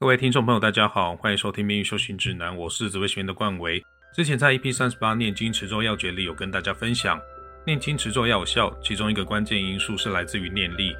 [0.00, 3.84] 各位听众朋友，大家好，欢迎收听《命运修行指南》，我是紫薇学院的冠维。
[4.14, 7.20] 之前在 EP 三十八念经持咒要诀里有跟大家分享，
[7.66, 10.94] 念经持咒要有效，其中一个关键因素是来自于念力。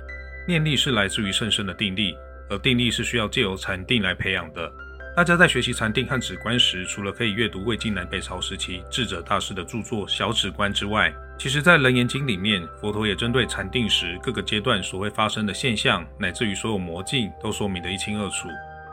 [0.49, 2.13] 念力是来自于甚深的定力，
[2.51, 4.69] 而定力是需要借由禅定来培养的。
[5.17, 18.49] 大家在学习禅定和止观时，除了可以阅读魏晋南北朝时期智者大师的著作《小止观》之外，其实，在《楞严经》里面，佛陀也针对禅定时各个阶段所会发生的现象，乃至于所有魔境，都说明得一清二楚。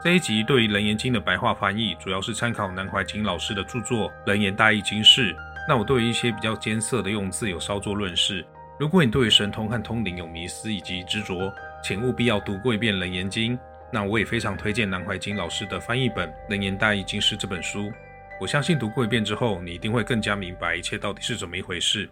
[0.05, 5.33] 这一集对于《楞严经》的白话翻译，主要是参考南怀瑾老师的著作《楞严大义经释》。
[5.67, 8.45] 那我对于一些比较艰涩的用字有稍作论释。
[8.79, 11.51] 如果你对于神通和通灵有迷思以及执着，
[11.83, 13.57] 请务必要读过一遍《楞严经》。
[13.91, 17.91] 那我也非常推荐南怀瑾老师的翻译本《楞严大义经释》这本书。
[18.39, 22.07] 我相信读过一遍之后，你一定会更加明白一切到底是怎么一回事。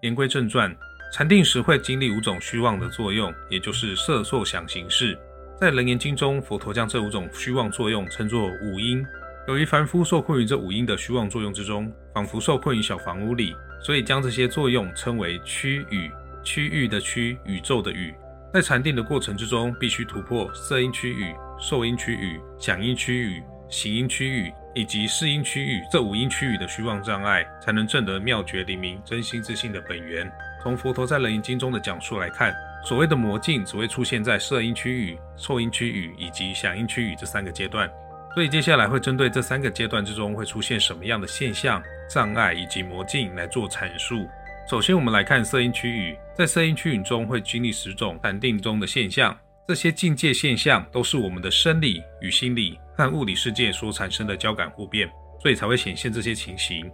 [0.00, 0.76] 言归正传，
[1.12, 5.16] 禅定时会经历五种虚妄的作用，也就是色、受、想、行、识。
[5.58, 9.02] 在《楞严经》中，佛陀将这五种虚妄作用称作五因。
[9.48, 16.10] 由于凡夫受困于这五因的虚妄作用之中，仿佛受困于小房屋里，所以将这些作用称为区域。
[16.44, 18.14] 区域的区，宇宙的宇。
[18.52, 30.30] 在禅定的过程之中，必须突破色音区域、受音区域、想音区域、行音区域以及识因区域这五音区域的虚妄障碍，才能证得妙觉黎明、真心自信的本源。
[30.62, 32.54] 从佛陀在《楞严经》中的讲述来看。
[32.86, 37.90] 所谓的魔镜只会出现在色音区域、错音区域以及响音区域这三个阶段，
[38.32, 44.24] 所以接下来会针对这三个阶段之中会出现什么样的现象、障碍以及魔镜来做阐述。
[44.70, 55.10] 首先，我们来看色音区域，在色音区域中会经历十种禅定中的现象，这些境界现象都是我们的生理与心理和物理世界所产生的交感互变，
[55.42, 56.88] 所以才会显现这些情形。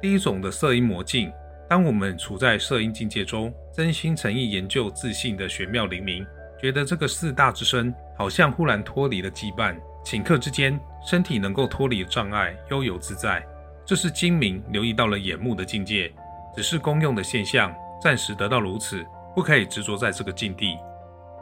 [0.00, 1.30] 第一种的色音魔镜。
[1.68, 6.26] 当我们处在摄音境界中，真心诚意研究自信的玄妙灵明，
[6.58, 13.46] 觉得这个四大之身好像忽然脱离了羁绊，顷刻之间身体能够脱离障碍，悠游自在。
[13.84, 16.10] 这是精明留意到了眼目的境界，
[16.56, 20.74] 只是功用的现象，暂时得到如此，不可以执着在这个境地。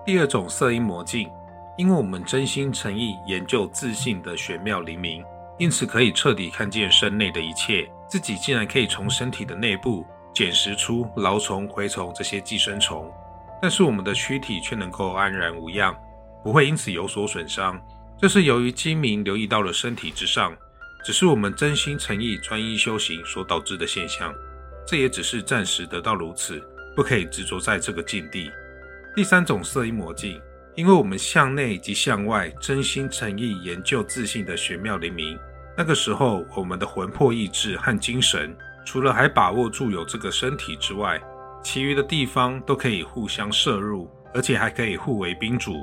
[0.04, 1.31] 第二种色音魔境，
[1.76, 5.25] 因为我们真心诚意研究自信的玄妙灵明，
[5.56, 10.04] 因此可以彻底看见身内的一切，自己竟然可以从身体的内部。
[10.36, 13.10] 捡拾出劳虫、蛔虫这些寄生虫，
[13.62, 15.97] 但是我们的躯体却能够安然无恙，
[16.44, 17.80] 不会因此有所损伤。
[18.20, 20.54] 这是由于精明留意到了身体之上，
[21.02, 24.30] 只是我们真心诚意、专一修行所导致的现象。
[24.86, 26.62] 这也只是暂时得到如此，
[26.94, 28.50] 不可以执着在这个境地。
[29.14, 30.38] 第三种色音魔境，
[30.74, 35.38] 因为我们向内及向外真心诚意研究自信的玄妙灵明，
[35.78, 38.54] 那个时候我们的魂魄意志和精神。
[38.86, 41.20] 除了还把握住有这个身体之外，
[41.60, 45.74] 其余的地方都可以互相摄入，而且还可以互为宾主。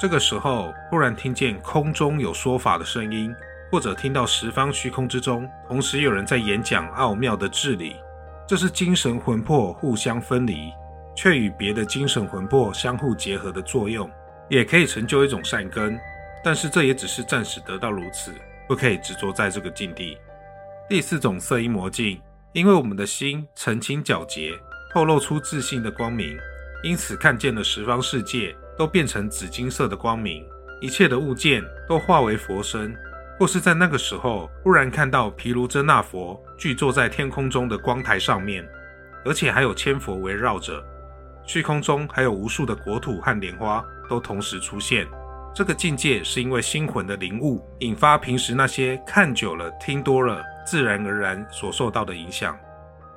[0.00, 3.32] 这个时候，忽然听见空中有说法的声音，
[3.70, 7.94] 或者听到十方虚空之中同时有人在演讲奥妙的治理，
[8.44, 10.72] 这是精神魂魄互相分离，
[11.14, 14.10] 却与别的精神魂魄相互结合的作用，
[14.48, 15.96] 也可以成就一种善根。
[16.42, 18.32] 但是这也只是暂时得到如此，
[18.66, 20.18] 不可以执着在这个境地。
[20.88, 22.20] 第四种色音魔境。
[22.54, 24.52] 因为我们的心澄清皎洁，
[24.92, 26.36] 透露出自信的光明，
[26.82, 30.44] 因此看见了十方世界都变成紫金色的光明，
[30.78, 32.94] 一切的物件都化为佛身，
[33.38, 38.62] 或是在那个时候忽然看到毗卢遮那佛具坐在天空中的光台上面，
[39.24, 40.84] 而且还有千佛围绕着，
[41.46, 45.08] 虚空中还有无数的国土和莲花都同时出现。
[45.54, 50.42] 这个境界是因为心魂的灵悟引发平时那些看久了、听多了。
[50.64, 52.58] 自然而然所受到的影响，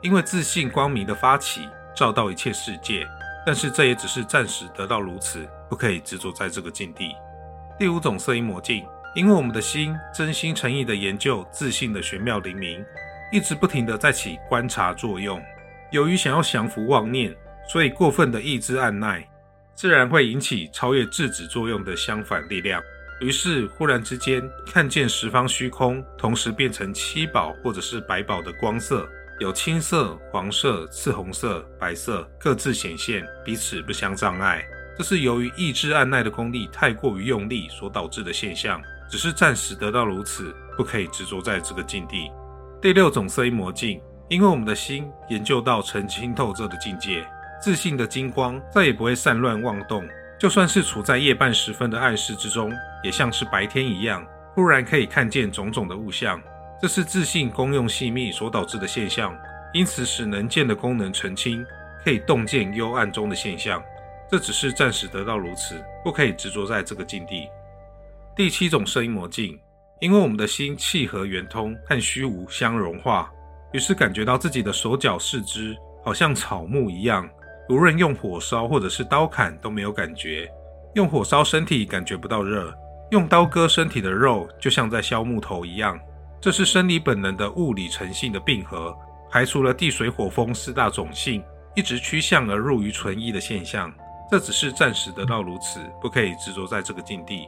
[0.02, 3.08] 因为自信光明的发起，照到一切世界。
[3.46, 7.16] 但是这也只是暂时得到如此，不可以执着在这个境地。
[7.78, 8.84] 第五种色音魔境，
[9.14, 12.84] 因为我们的心真心诚意的研究自信的玄妙灵明，
[13.32, 15.40] 一直不停的在起观察作用。
[15.92, 17.36] 由于想要降服妄念，
[17.70, 19.24] 所以过分的意志按耐，
[19.76, 22.82] 自然会引起超越制止作用的相反力量。
[23.22, 29.08] 于是，忽然之间看见十方虚空同时变成七宝或者是百宝的光色，
[29.40, 34.66] 有青色、黄色、赤红色、白色各自显现，彼此不相障碍。
[34.98, 42.30] 这是由于意志按耐的功力太过于用力所导致的现象，只是暂时得到如此，不可以执着在这个境地。
[42.82, 47.26] 第六种色音魔境，因为我们的心研究到澄清透彻的境界，
[47.62, 50.06] 自信的金光再也不会散乱妄动。
[50.38, 52.72] 就算是处在夜半时分的暗室之中，
[53.06, 54.26] 也像是白天一样，
[54.56, 56.42] 忽然可以看见种种的物象。
[56.82, 59.38] 这是自信功用细密所导致的现象，
[59.74, 61.64] 因此使能见的功能澄清，
[62.04, 63.80] 可以洞见幽暗中的现象。
[64.28, 67.48] 这只是暂时得到如此，不可以执着在这个境地。
[68.36, 69.60] 第七种声音魔境，
[70.00, 73.32] 因为我们的心气和圆通，和虚无相融化，
[73.72, 77.30] 于是感觉到自己的手脚四肢好像草木一样，
[77.70, 80.50] 无论用火烧或者是刀砍都没有感觉。
[80.96, 82.74] 用火烧身体感觉不到热，
[83.12, 86.00] 用刀割身体的肉就像在削木头一样。
[86.42, 88.96] 这是生理本能的物理成性的并合，
[89.32, 91.44] 排除了地水火风四大种性，
[91.76, 93.92] 一直趋向而入于纯一的现象。
[94.30, 97.48] 这只是暂时得到如此，不可以执着在这个境地。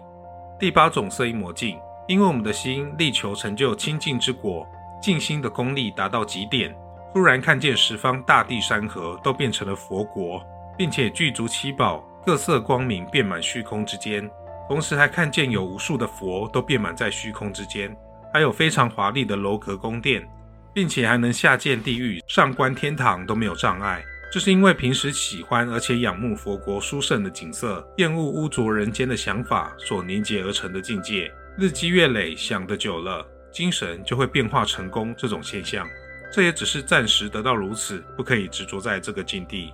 [0.59, 1.77] 第八种色阴魔境，
[2.07, 4.67] 因为我们的心力求成就清净之果，
[5.01, 6.75] 静心的功力达到极点，
[7.13, 10.41] 忽然看见十方大地山河都变成了佛国，
[10.77, 14.27] 并且具足七宝，各色光明遍满虚空之间，
[14.67, 17.95] 同时还看见有无数的佛都遍满在虚空之间。
[18.33, 20.27] 还有非常华丽的楼阁宫殿，
[20.73, 24.03] 并且还能下见地狱、上观天堂都没有障碍。
[24.29, 31.31] 这是因为平时喜欢而且仰慕佛国殊胜的景色，厌恶污浊人间的想法所凝结而成的境界。
[31.57, 35.15] 日积月累，想得久了，精神就会变化成功。
[35.17, 35.87] 这种现象，
[36.31, 39.73] 这也只是暂时得到如此，不可以执着在这个境地。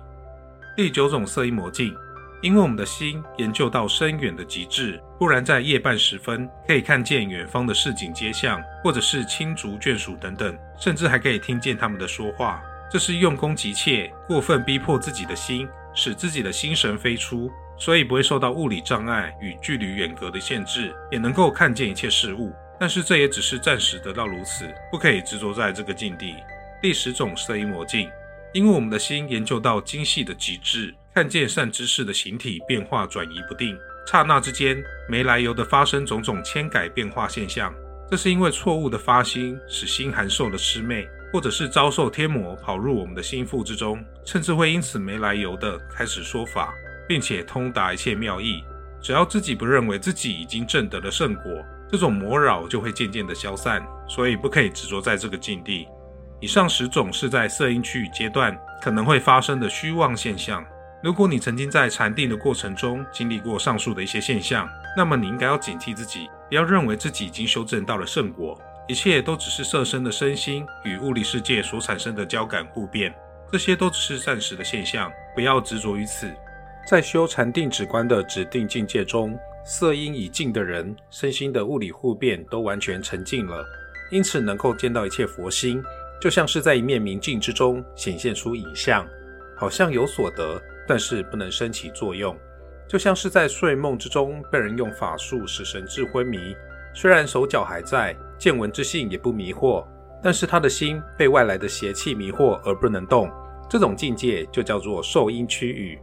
[0.76, 1.94] 第九种色阴魔境。
[2.44, 12.62] 因为我们的心研究到深远的极致，不然在夜半时分可以看见远方的市井街巷，或者是青竹眷属等等，甚至还可以听见他们的说话。
[12.92, 22.52] 这是用功急切，过分逼迫自己的心，使自己的心神飞出，所以不会受到物理障碍与距离远隔的限制，也能够看见一切事物。
[22.78, 26.34] 但是这也只是暂时得到如此，不可以执着在这个境地。
[26.82, 28.10] 第十种色音魔境，
[28.52, 30.94] 因为我们的心研究到精细的极致。
[31.14, 37.72] 看见善知识的形体变化转移不定，刹那之间没来由的发生种种千改变化现象，
[38.10, 46.74] 这是因为错误的发心使心寒受了魑魅，或者是遭受天魔跑入我们的心腹之中，甚至会因此没来由的开始说法，
[47.06, 48.60] 并且通达一切妙义。
[49.00, 51.44] 只要自己不认为自己已经证得了圣果，
[51.88, 53.80] 这种魔扰就会渐渐的消散。
[54.08, 55.86] 所以不可以执着在这个境地。
[56.40, 60.64] 以上十种是在色阴区域阶段可能会发生的虚妄现象。
[61.04, 64.66] 如果你曾经在禅定的过程中经历过上述的一些现象，
[64.96, 68.58] 那么你应该要警惕自己，不要认为自己已经修正到了圣果，
[68.88, 73.14] 一切都只是色身的身心与物理世界所产生的交感互变，
[73.52, 76.32] 这些都只是暂时的现象，不要执着于此。
[76.88, 83.62] 在修禅定止观的指定境界中，色阴已尽的人，身心的物理互变都完全沉静了，
[84.10, 85.82] 因此能够见到一切佛心，
[86.18, 89.06] 就像是在一面明镜之中显现出影像，
[89.54, 90.58] 好像有所得。
[90.86, 92.36] 但是不能升起作用，
[92.88, 96.54] 就像是在睡梦之中被人用法术使神智昏迷。
[96.94, 99.84] 虽然手脚还在，见闻之性也不迷惑，
[100.22, 103.30] 但是他的心被外来的邪气迷惑而不能动。
[103.68, 105.98] 这种境界就叫做受阴区域。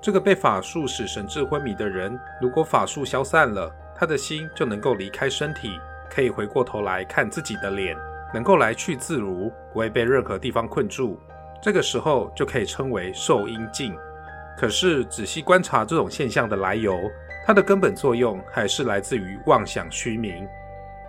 [0.00, 5.80] 这个被法术使神智昏迷的人，如果法术消散了，他的心就能够离开身体，
[6.10, 7.96] 可以回过头来看自己的脸，
[8.34, 11.18] 能够来去自如，不会被任何地方困住。
[11.64, 13.96] 这个时候就可以称为受阴境。
[14.54, 16.94] 可是仔细观察这种现象的来由，
[17.46, 20.46] 它的根本作用还是来自于妄想虚名。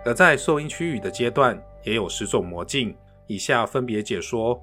[0.02, 4.58] 而在受阴区域的阶段，也有十种魔境，以下分别解说。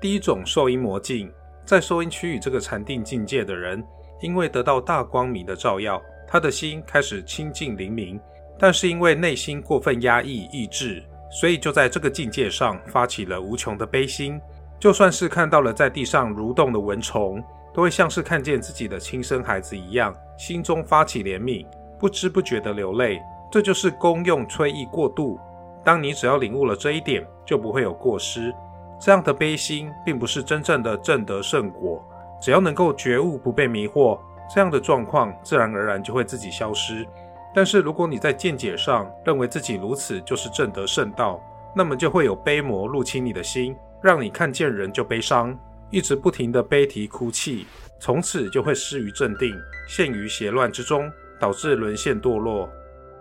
[0.00, 1.32] 第一种受阴魔境，
[1.64, 3.80] 在受阴区域这个禅定境界的人，
[4.20, 8.18] 因为得到大光明的照耀，他的心开始清净灵明，
[8.58, 11.00] 但是因为内心过分压抑抑制，
[11.30, 14.40] 所以就在这个境界上发起了无穷的悲心。
[14.82, 17.40] 就算是看到了在地上蠕动的蚊虫，
[17.72, 21.64] 都会像是看见自己的亲生孩子一样，心中发起怜悯，
[22.00, 23.22] 不知不觉的流泪。
[23.48, 25.38] 这就是功用催意过度。
[25.84, 28.52] 当你只要领悟了这一点，就不会有过失。
[28.98, 32.04] 这样的悲心，并不是真正的正得圣果。
[32.40, 34.18] 只要能够觉悟，不被迷惑，
[34.52, 37.06] 这样的状况自然而然就会自己消失。
[37.54, 41.40] 但是如果你在见解上认为自己如此就是正得圣道，
[41.72, 43.76] 那么就会有悲魔入侵你的心。
[44.02, 45.56] 让你看见人就悲伤，
[45.90, 47.66] 一直不停的悲啼哭泣，
[48.00, 49.54] 从此就会失于镇定，
[49.86, 52.68] 陷于邪乱之中，导致沦陷堕落。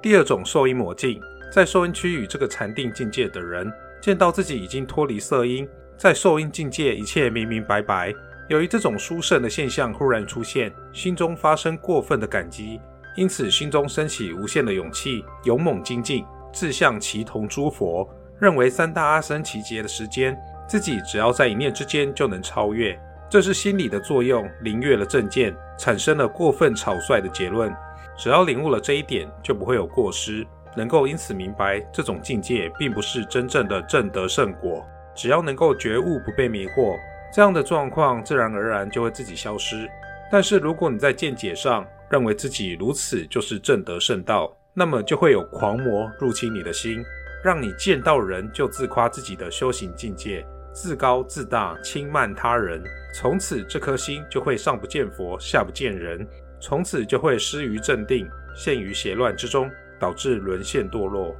[0.01, 1.21] 第二种受阴魔境，
[1.51, 3.71] 在受阴区与这个禅定境界的人，
[4.01, 8.11] 见到自己已经脱离色阴，在受阴境界一切明明白白，
[8.49, 12.81] 由于这种殊胜的现象忽然出现，心中发生过分的感激，
[13.15, 18.09] 因此心中升起无限的勇气，勇猛精进，志向齐同诸佛，
[18.39, 20.35] 认为三大阿僧祇劫的时间。
[20.71, 22.97] 自己只要在一念之间就能超越，
[23.29, 27.75] 这是心理的作用凌越了正见，产生了过分草率的结论。
[28.17, 34.81] 只要领悟了这一点，就不会有过失，能够因此明白这种境界并不是真正的正德圣果。
[35.13, 36.95] 只要能够觉悟，不被迷惑，
[37.33, 39.89] 这样的状况自然而然就会自己消失。
[40.31, 47.03] 但是如果你在见解上认为自己如此就是正德圣道，那么就会有狂魔入侵你的心，
[47.43, 52.81] 让你见到人就自夸自己的修行境界，自高自大，轻慢他人。
[53.13, 56.25] 从此这颗心就会上不见佛，下不见人，
[56.59, 61.35] 从此就会失于镇定，陷于邪乱之中，导致沦陷堕落。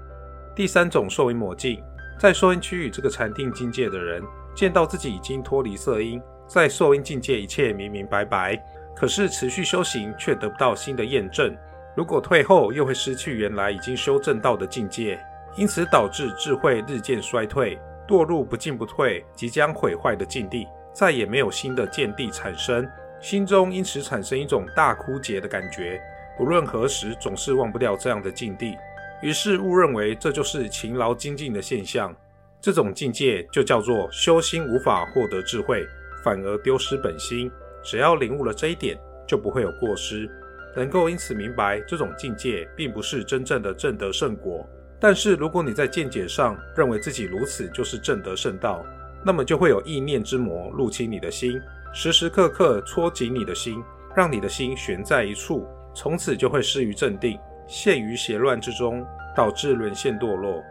[0.53, 1.81] 第三种受阴魔境，
[2.19, 4.21] 在受音区域这个禅定境界的人，
[4.53, 8.61] 见到自己已经脱离色音，在受音境界一切明明白白，
[8.93, 11.55] 可是持续修行却得不到新的验证。
[11.95, 15.17] 如果退后，又会失去原来已经修正到的境界，
[15.55, 17.79] 因此导致智慧日渐衰退，
[18.11, 22.85] 堕入不进不退、即将毁坏的境地，再也没有新的见地产生，
[23.21, 25.97] 心中因此产生一种大枯竭的感觉，
[26.37, 28.75] 不论何时总是忘不掉这样的境地，
[29.21, 32.13] 于是误认为这就是勤劳精进的现象。
[32.59, 35.85] 这种境界就叫做修心无法获得智慧，
[36.21, 37.49] 反而丢失本心。
[37.81, 40.29] 只要领悟了这一点，就不会有过失。
[40.75, 44.67] 能够因此明白，这种境界并不是真正的正德圣果。
[45.03, 48.85] 但是，如果你在见解上认为自己如此就是正德圣道，
[49.25, 51.59] 那么就会有意念之魔入侵你的心，
[51.91, 53.83] 时时刻刻戳紧你的心，
[54.15, 55.65] 让你的心悬在一处，
[55.95, 59.03] 从此就会失于镇定，陷于邪乱之中，
[59.35, 60.63] 导致沦陷堕落。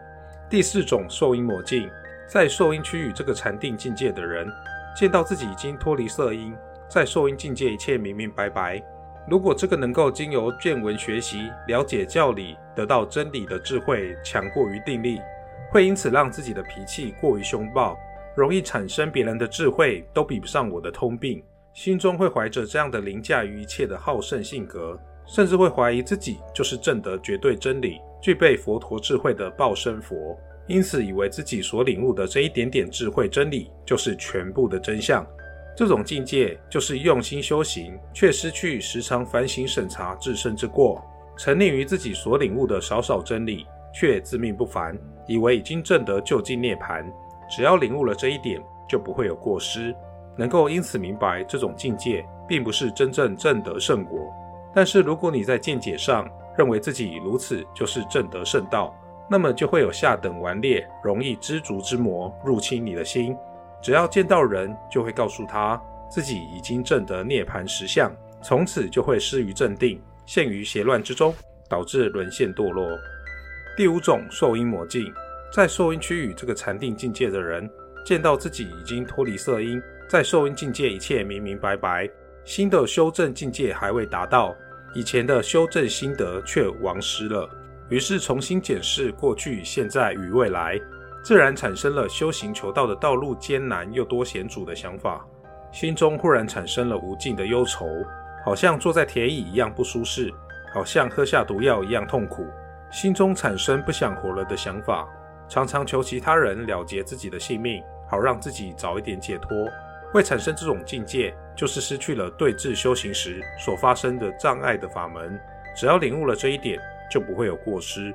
[0.49, 1.89] 第四种受阴魔境，
[2.25, 4.49] 在受阴区域这个禅定境界的人，
[4.95, 6.55] 见到自己已经脱离色阴，
[6.87, 8.81] 在受阴境界一切明明白白。
[9.29, 15.21] 如果这个能够经由见闻学习了解教理，得到真理的智慧强过于定力，
[15.71, 17.97] 会因此让自己的脾气过于凶暴，
[18.35, 21.41] 容易产生别人的智慧都比不上我的通病，
[21.73, 30.37] 心中会怀着这样的凌驾于一切的好胜性格，甚至会怀疑自己就是正得绝对真理、具备佛陀智慧的报身佛，
[30.67, 35.25] 因此以为自己所领悟的这一点点智慧真理就是全部的真相。
[35.75, 41.03] 这种境界就是用心修行，却失去时常反省审查自身之过，
[41.37, 44.97] 沉溺于自己所领悟的少少真理，却自命不凡，
[45.27, 47.05] 以为已经证得究竟涅槃。
[47.49, 49.95] 只要领悟了这一点，就不会有过失，
[50.37, 54.19] 能够因此明白这种境界并不是真正正得圣果。
[54.73, 58.93] 但是如果你在见解上认为自己如此就是正得圣道，
[59.29, 63.35] 那么就会有下等顽劣、容易知足之魔入侵你的心。
[63.81, 68.11] 只要见到人，就会告诉他自己已经证得涅槃实相，
[68.43, 71.33] 从此就会失于镇定，陷于邪乱之中，
[71.67, 72.87] 导致沦陷堕落。
[73.75, 75.11] 第五种受阴魔境，
[75.51, 77.69] 在受阴区域这个禅定境界的人，
[78.05, 82.09] 见到自己已经脱离色阴，在受阴境界一切明明白白，
[82.43, 84.55] 新的修正境界还未达到，
[84.93, 87.49] 以前的修正心得却亡失了，
[87.89, 90.79] 于是重新检视过去、现在与未来。
[91.23, 95.25] 自然产生了修行求道的道路艰难又多险阻的想法，
[95.71, 97.85] 心中忽然产生了无尽的忧愁，
[98.43, 100.33] 好像坐在铁椅一样不舒适，
[100.73, 102.45] 好像喝下毒药一样痛苦，
[102.91, 105.07] 心中产生不想活了的想法，
[105.47, 109.49] 常常求其他人了结自己的性命，好让自己早一点解脱。
[110.11, 115.39] 会产生这种境界，就是失去了对治修行时所发生的障碍的法门。
[115.73, 116.77] 只要领悟了这一点，
[117.09, 118.13] 就不会有过失，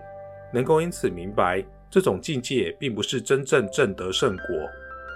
[0.52, 1.64] 能够因此明白。
[1.96, 4.44] 这种境界并不是真正正得圣果，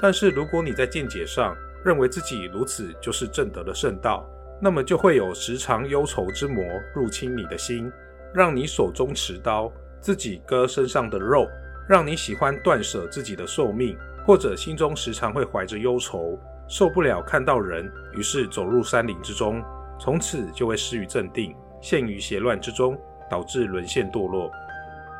[0.01, 4.27] 但是如果你在见解上认为自己如此就是正得的圣道，
[4.63, 7.93] 那么就会有时常忧愁之魔入侵你的心，
[8.33, 9.71] 让你手中持刀
[10.01, 11.47] 自己割身上的肉，
[11.87, 13.95] 让你喜欢断舍自己的寿命，
[14.27, 19.63] 或者心中时常会怀着忧愁，受不了看到人，于是走入山林之中，
[20.01, 22.99] 从此就会失于镇定，陷于邪乱之中，
[23.31, 24.51] 导致沦陷堕落。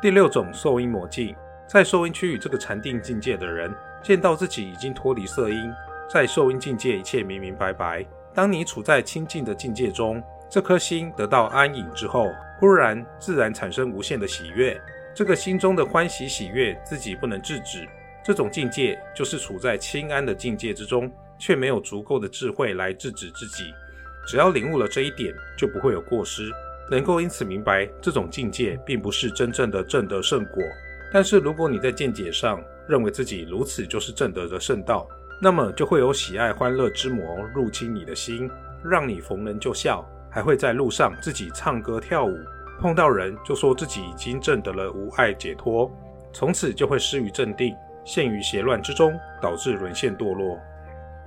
[0.01, 1.35] 第六种受阴魔境，
[1.71, 3.73] 在受阴区域这个禅定境界的人，
[4.03, 5.71] 见到自己已经脱离色音，
[6.09, 8.05] 在受阴境界一切明明白白。
[8.33, 12.27] 当你处在清净的境界中，这颗心得到安隐之后，
[12.59, 14.77] 忽然自然产生无限的喜悦。
[15.15, 17.87] 这个心中的欢喜喜悦，自己不能制止。
[18.21, 21.09] 这种境界就是处在清安的境界之中，
[21.39, 23.63] 却没有足够的智慧来制止自己。
[24.27, 26.51] 只要领悟了这一点，就不会有过失。
[26.89, 30.61] 能够因此明白，这种境界并不是真正的正德圣果。
[31.11, 35.07] 但是，如果你在见解上认为自己如此就是正德的圣道，
[35.41, 38.49] 那么就会有喜爱欢乐之魔入侵你的心，
[38.83, 42.37] 让你逢人就笑，还会在路上自己唱歌跳舞，
[42.79, 45.91] 碰到人就说自己已经证得了无碍解脱，
[46.31, 47.75] 从此就会失于镇定，
[48.05, 50.57] 陷于邪乱之中，导致沦陷堕落。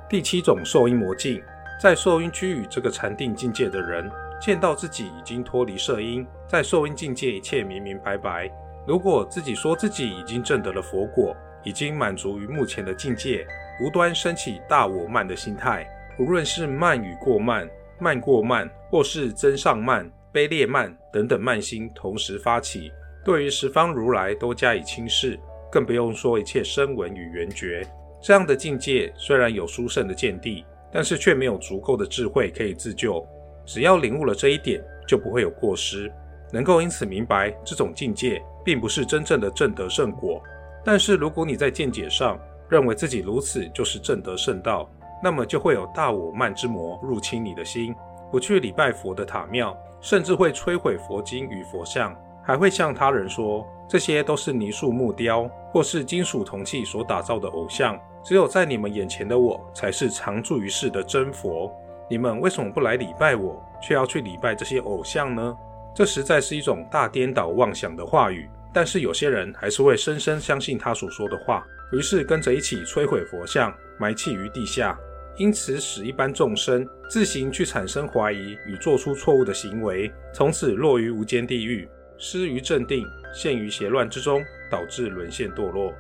[0.09, 1.43] 第七种受阴魔境，
[1.81, 4.11] 在受阴区域这个禅定境界的人。
[4.41, 8.51] 见到自己已经脱离色阴，在受阴境界一切明明白白。
[8.87, 13.47] 如果自己说自己已经证得了佛果，已经满足于目前的境界，
[13.83, 15.89] 无端升起大我慢的心态，
[16.19, 22.93] 无论是慢与过慢、慢过慢，或是增上慢、卑劣慢等等慢心同时发起，
[23.25, 25.39] 对于十方如来都加以轻视，
[25.73, 27.87] 更不用说一切声闻与缘觉。
[28.21, 33.27] 这样的境界虽然有殊胜的见地，但是却没有足够的智慧可以自救。
[33.65, 36.13] 只要领悟了这一点，就不会有过失，
[36.53, 40.43] 能够因此明白这种境界并不是真正的正德圣果。
[40.83, 44.89] 但是如果你在见解上认为自己如此就是正德圣道，
[45.23, 47.95] 那么就会有大我慢之魔入侵你的心，
[48.31, 52.15] 不去礼拜佛的塔庙，甚至会摧毁佛经与佛像。
[52.47, 57.99] 还会向他人说，这些都是泥塑木雕或是金属铜器所打造的偶像。
[58.23, 61.73] 只有在你们眼前的我，才是常住于世的真佛。
[62.11, 65.57] 你们为什么不来礼拜我，却要去礼拜这些偶像呢？
[65.95, 68.47] 这实在是一种大颠倒妄想的话语。
[68.75, 74.99] 但是有些人还是会深深相信他所说的话，于是跟着一起摧毁佛像，埋弃于地下。
[75.37, 81.89] 因此，使一般众生自行去产生怀疑与做出错误的行为，从此落于无间地狱。
[82.19, 85.93] 失于镇定，陷于邪乱之中，导致沦陷堕落。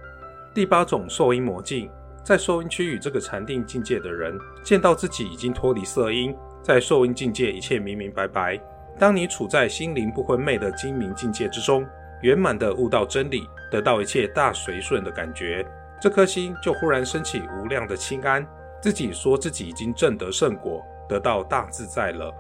[0.53, 1.91] 第八种受阴魔境，
[2.23, 8.61] 在受阴区域这个禅定境界的人，见到自己已经脱离色阴，在受阴境界一切明明白白。
[8.97, 11.85] 当你处在心灵不昏昧的精明境界之中，
[12.23, 15.67] 圆满的悟到真理，得到一切大随顺的感觉，
[16.01, 18.47] 这颗心就忽然升起无量的清安，
[18.81, 22.33] 自己说自己已经证得圣果，得到大自在了。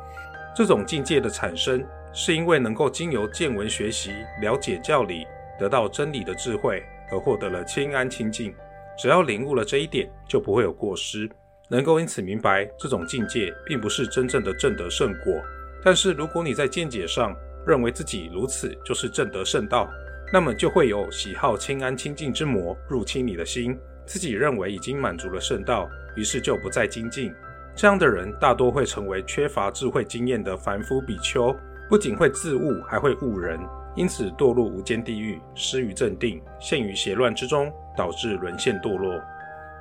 [0.54, 1.84] 这种境界的产生。
[2.16, 5.26] 是因为能够经由见闻学习，了解教理，
[5.58, 8.54] 得到真理的智慧，而获得了清安清净。
[8.96, 11.28] 只要领悟了这一点，就不会有过失，
[11.68, 15.42] 能够因此明白这种境界并不是真正的正得圣果。
[15.82, 17.34] 但是如果你在见解上
[17.66, 19.88] 认为自己如此就是正德圣道，
[20.32, 27.32] 那么就会有喜好清安清净之魔入侵你的心，自己认为已经满足了圣道，于是就不再精进。
[27.76, 31.54] 这样的人大多会成为缺乏智慧经验的凡夫比丘。
[31.86, 33.60] 不仅会自误，还会误人，
[33.94, 39.20] 因此堕入无间地狱，失于镇定，陷于邪乱之中，导致沦陷堕落。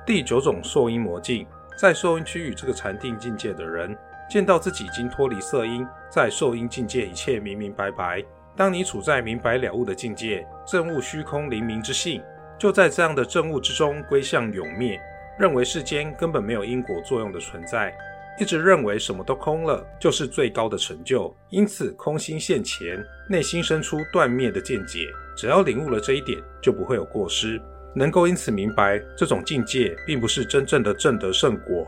[0.06, 1.46] 第九种受阴魔境，
[1.78, 3.96] 在受阴区域这个禅定境界的人，
[4.28, 8.24] 见到自己已经脱离色音，在受音境界一切明明白白。
[8.56, 12.22] 当你处在明白了悟的境界，证悟虚空灵明之性，
[12.58, 15.00] 就在这样的证悟之中归向永灭，
[15.38, 17.94] 认为世间根本没有因果作用的存在。
[18.38, 25.06] 一直认为什么都空了就是最高的成就，因此空心现前，内心生出断灭的见解。
[25.36, 27.60] 只要领悟了这一点，就不会有过失，
[27.94, 31.86] 能够因此明白这种境界并不是真正的正德圣果。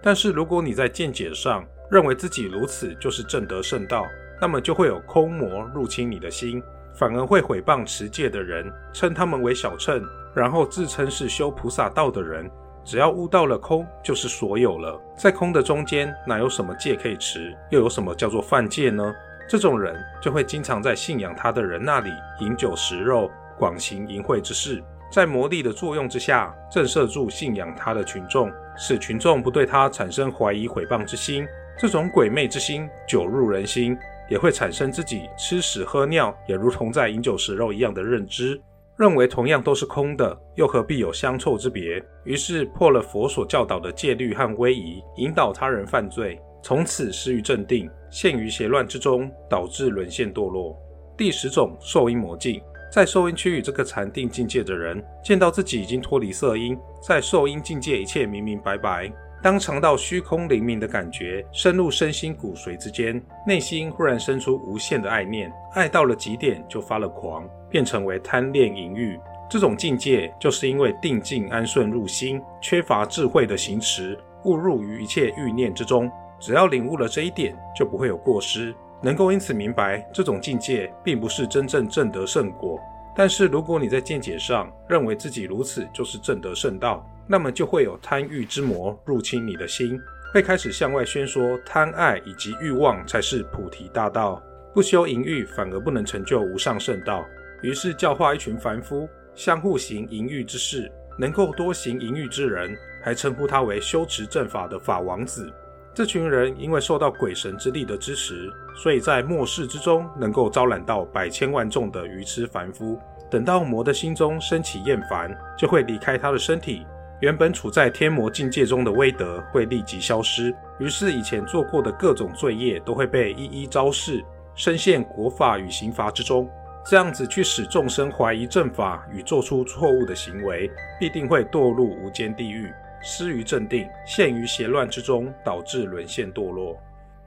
[0.00, 4.06] 但是如果你在见解上认为自己如此就是正德圣道，
[4.40, 6.62] 那么就会有空魔入侵你的心，
[6.94, 10.02] 反而会毁谤持戒的人，称他们为小乘，
[10.34, 12.50] 然后自称是修菩萨道的人。
[12.84, 14.98] 只要悟到了空，就是所有了。
[15.16, 17.54] 在空的中间，哪有什么戒可以持？
[17.70, 19.14] 又有什么叫做犯戒呢？
[19.46, 31.46] 这种人就会经常在信仰他的人那里饮酒食肉，广行淫秽之事，在魔力的作用之下，震慑住信仰他的群众，使群众不对他产生怀疑毁谤之心。
[31.78, 33.96] 这种鬼魅之心久入人心，
[34.28, 38.60] 也会产生自己吃屎喝尿也如同在饮酒食肉一样的认知。
[38.96, 42.02] 认为同样都是空的，又何必有香臭之别？
[42.24, 50.76] 于是破了佛所教导的戒律和威仪，引导他人犯罪，从此失于镇定，陷于邪乱之中，导致沦陷堕落。
[51.16, 52.60] 第十种受阴魔境，
[52.92, 59.08] 在受阴区域这个禅定境界的人，见到自己已经脱离色阴，在受阴境界一切明明白白。
[59.40, 69.18] 当尝到虚空灵明的感觉，深入身心骨髓之间，内心忽然生出无限的爱念，爱到了极点就发了狂，变成为贪恋淫欲。
[69.48, 76.10] 这种境界，就是因为定静安顺入心，缺乏智慧的行持，误入于一切欲念之中。
[76.40, 82.78] 只要领悟了这一点，就不会有过失，能够因此明白这种境界并不是真正正得圣果。
[83.18, 90.00] 但是如果你在见解上认为自己如此就是正得圣道，那么就会有贪欲之魔入侵你的心，
[90.32, 94.40] 会开始向外宣说贪爱以及欲望才是菩提大道，
[94.72, 97.26] 不修淫欲反而不能成就无上圣道。
[97.60, 105.52] 于是教化一群凡夫相互行淫欲之事，能够多行淫欲之人，还称呼他为修持正法的法王子。
[105.98, 112.96] 这群人因为受到鬼神之力的支持，所以在末世之中能够招揽到百千万众的愚痴凡夫。
[113.28, 116.86] 等到魔的心中升起厌烦，就会离开他的身体。
[117.20, 126.48] 原本处在天魔境界中的威德会立即消失，于是以前做过的各种罪业都会被一一昭示，深陷国法与刑罚之中。
[126.86, 136.76] 这样子去使众生怀疑正法与做出错误的行为，必定会堕入无间地狱，失于镇定，陷于邪乱之中，导致沦陷堕落。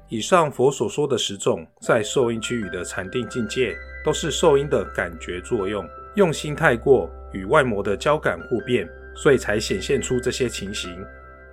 [0.09, 11.01] 以上佛所说的十种在受阴区域的禅定境界，都是受阴的感觉作用，用心太过，与外魔的交感互变，所以才显现出这些情形。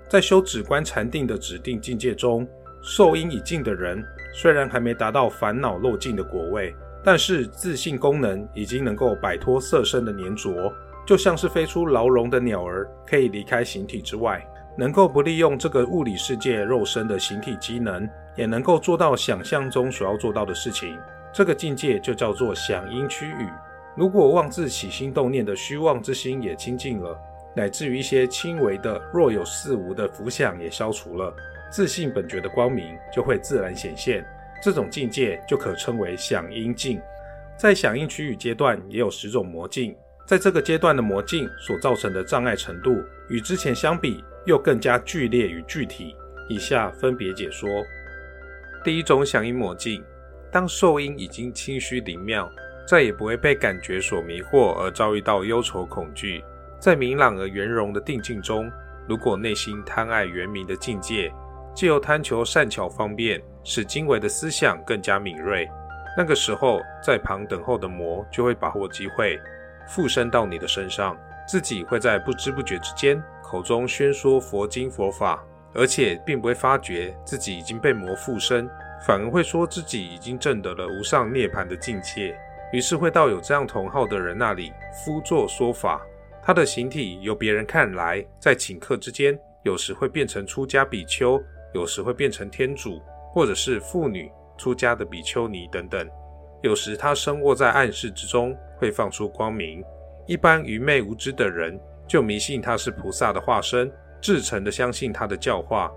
[0.08, 2.48] 在修止观禅定的指定境界中，
[2.82, 4.04] 受阴已尽的人，
[4.34, 10.72] 虽然还没达到烦恼漏尽的果位，但是自信功能已经能够摆脱色身的粘着，
[11.08, 18.06] 就像是飞出牢笼的鸟儿，可以离开形体之外，能够不利用这个物理世界肉身的形体机能。
[18.36, 20.98] 也能够做到想象中所要做到的事情，
[21.32, 23.48] 这个境界就叫做响应区域。
[23.96, 27.18] 如果妄自起心动念的虚妄之心也清净了，
[27.56, 31.34] 乃至于一些轻微的若有似无的浮想也消除了，
[31.70, 34.22] 自信本觉的光明就会自然显现。
[34.62, 37.00] 这种境界就可称为响应境。
[37.56, 39.96] 在响应区域阶段也有十种魔境，
[40.28, 46.14] 在这个阶段的魔境所造成的障碍程度与之前相比又更加剧烈与具体。
[46.50, 47.66] 以下分别解说。
[48.84, 50.04] 第一种响应魔境，
[50.52, 52.46] 当受阴已经清虚灵妙，
[52.86, 56.44] 再也不会被感觉所迷惑而遭遇到忧愁恐惧。
[56.78, 58.70] 在明朗而圆融的定境中，
[59.08, 61.32] 如果内心贪爱圆明的境界，
[61.74, 65.66] 借由贪求善巧方便，使精微的思想更加敏锐。
[66.18, 69.40] 那个时候，在旁等候的魔就会把握机会
[69.88, 75.44] 附身到你的身上，自己会在不知不觉之间口中宣说佛经佛法。
[75.74, 78.68] 而且并不会发觉自己已经被魔附身，
[79.06, 82.34] 反而会说自己已经证得了无上涅槃的境界。
[82.72, 84.72] 于是会到有这样同号的人那里
[85.04, 86.00] 夫作说法。
[86.42, 91.40] 他的形体由别人看来，在顷刻之间，有时会变成出家比丘，
[91.74, 96.08] 有时会变成天主，或者是妇女出家的比丘尼等等。
[96.62, 99.84] 有时他生卧在暗室之中，会放出光明。
[100.26, 103.90] 一般愚昧无知的人就迷信他是菩萨的化身。
[104.20, 105.92] 至诚地相信他的教化，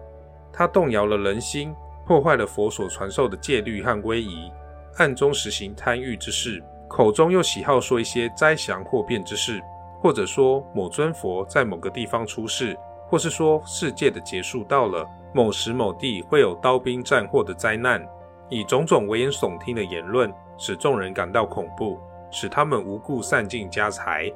[0.53, 1.73] 他动摇了人心，
[2.05, 4.51] 破坏了佛所传授的戒律和威仪，
[4.97, 9.59] 暗中实行贪欲之事，口中又喜好说一些灾祥祸变之事，
[9.99, 18.07] 或者说某尊佛在某个地方出世，或是说世界的结束到了，某时某地会有刀兵战祸的灾难，
[18.49, 20.31] 以种种危言耸听的言论，
[20.63, 24.31] 使众人感到恐怖，使他们无故散尽家财。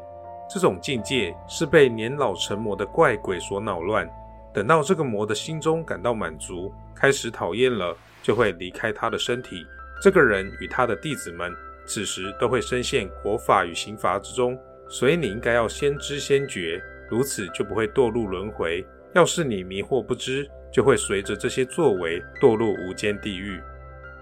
[0.50, 4.10] 这种境界是被年老成魔的怪鬼所恼乱，
[4.52, 9.64] 等到这个魔的心中感到满足，开始讨厌了，就会离开他的身体。
[10.02, 11.54] 这个人与他的弟子们
[11.86, 14.58] 此时都会深陷国法与刑罚之中，
[14.90, 18.84] 所以你应该要先知先觉，如此就不会堕入轮回。
[19.14, 23.62] 要是你迷惑不知，就会随着这些作为堕入无间地狱。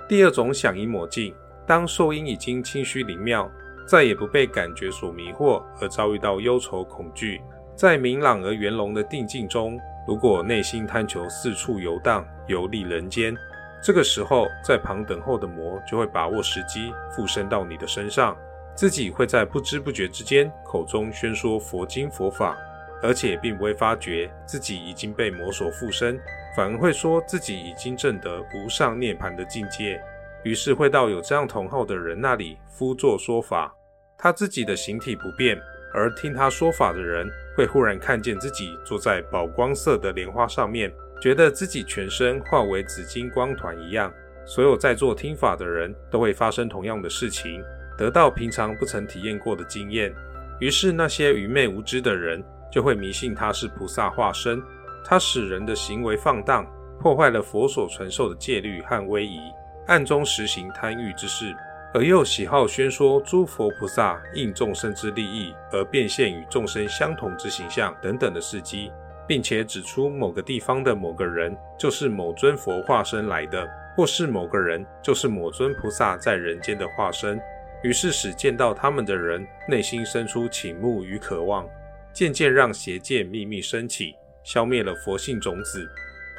[0.08, 1.34] 第二种响应魔境，
[1.66, 3.50] 当受阴已经清虚灵妙。
[3.86, 7.42] 再也不被感觉所迷惑而遭遇到忧愁恐惧，
[7.76, 13.36] 在明朗而圆融的定境中，如果内心贪求四处游荡、游历人间，
[13.84, 18.38] 这个时候在旁等候的魔就会把握时机附身到你的身上，
[18.74, 22.58] 自己会在不知不觉之间口中宣说佛经佛法，
[23.02, 26.18] 而且并不会发觉自己已经被魔所附身，
[26.56, 30.02] 反而会说自己已经证得无上涅槃的境界。
[30.44, 33.74] 于是会到有这样同号的人那里敷作说法，
[34.18, 35.58] 他自己的形体不变，
[35.94, 44.12] 而听他说法的人会忽然看见自己坐在宝光色的莲花上面，觉得自己全身化为紫金光团一样。
[44.46, 47.64] 所有在座听法的人都会发生同样的事情，
[47.98, 50.14] 得到平常不曾体验过的经验。
[50.60, 54.62] 于是那些愚昧无知的人就会迷信他是菩萨化身，
[55.06, 56.68] 他使人的行为放荡，
[57.00, 59.40] 破坏了佛所传授的戒律和威仪。
[59.88, 61.54] 暗中实行贪欲之事，
[61.94, 68.92] 而又喜好宣说诸佛菩萨应众生之利益而变现与众生相同之形象等等的事迹，
[69.28, 77.40] 并且指出某个地方的某个人就是某尊佛化身来的，或是某个人就是某尊菩萨在人间的化身，
[77.84, 81.68] 于是使见到他们的人内心生出倾慕与渴望，
[82.14, 85.88] 渐渐让邪见秘密升起，消灭了佛性种子。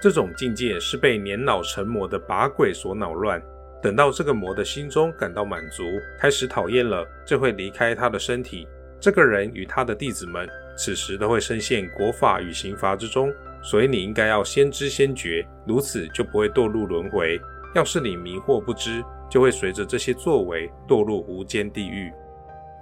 [0.04, 3.42] 这种境界是被年老成魔的把鬼所恼乱，
[3.80, 5.82] 等到这个魔的心中感到满足，
[6.18, 8.68] 开始讨厌了，就会离开他的身体。
[9.00, 17.40] 这个人与他的弟子们此时都会深陷国法与刑罚之中，所以你应该要先知先觉，如此就不会堕入轮回。
[17.74, 22.12] 要是你迷惑不知，就会随着这些作为堕入无间地狱。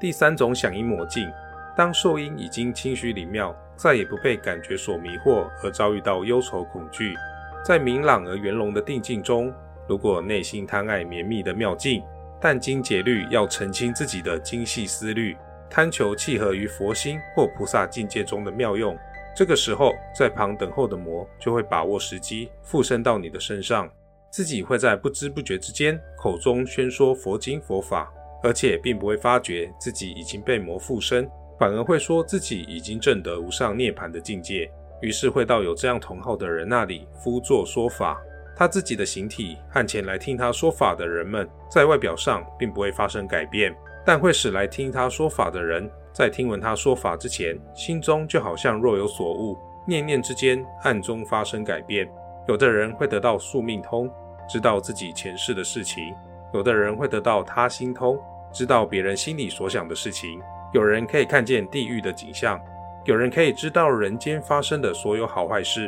[0.01, 1.31] 第三种响应魔境，
[1.77, 3.55] 当受阴已经清虚灵妙。
[3.75, 7.17] 再也不被感觉所迷惑而遭遇到忧愁恐惧，
[7.65, 9.53] 在明朗而圆融的定境中，
[9.89, 12.01] 如果内心贪爱绵密的妙境，
[12.41, 15.37] 但经节律要澄清自己的精细思虑，
[15.69, 18.97] 贪求契合于佛心或菩萨境界中的妙用，
[19.35, 23.91] 这个时候在旁等候的魔就会把握时机附身到你的身上，
[24.31, 28.13] 自己会在不知不觉之间口中宣说佛经佛法，
[28.45, 31.29] 而且并不会发觉自己已经被魔附身，
[31.63, 34.69] 反而会说自己已经证得无上涅槃的境界。
[35.01, 38.21] 于是会到有这样同号的人那里夫作说法。
[38.57, 43.73] 他自己的形体和前来听他说法的人们，在外表上并不会发生改变，
[44.05, 52.11] 但会使来听他说法的人在听闻他说法之前，心中就好像若有所悟，念念之间暗中发生改变。
[52.49, 54.11] 有的人会得到宿命通。
[54.49, 56.13] 知道自己前世的事情，
[56.53, 58.19] 有的人会得到他心通，
[58.53, 60.41] 知道别人心里所想的事情；
[60.73, 62.61] 有人可以看见地狱的景象，
[63.05, 65.87] 有人可以知道人间发生的所有好坏事；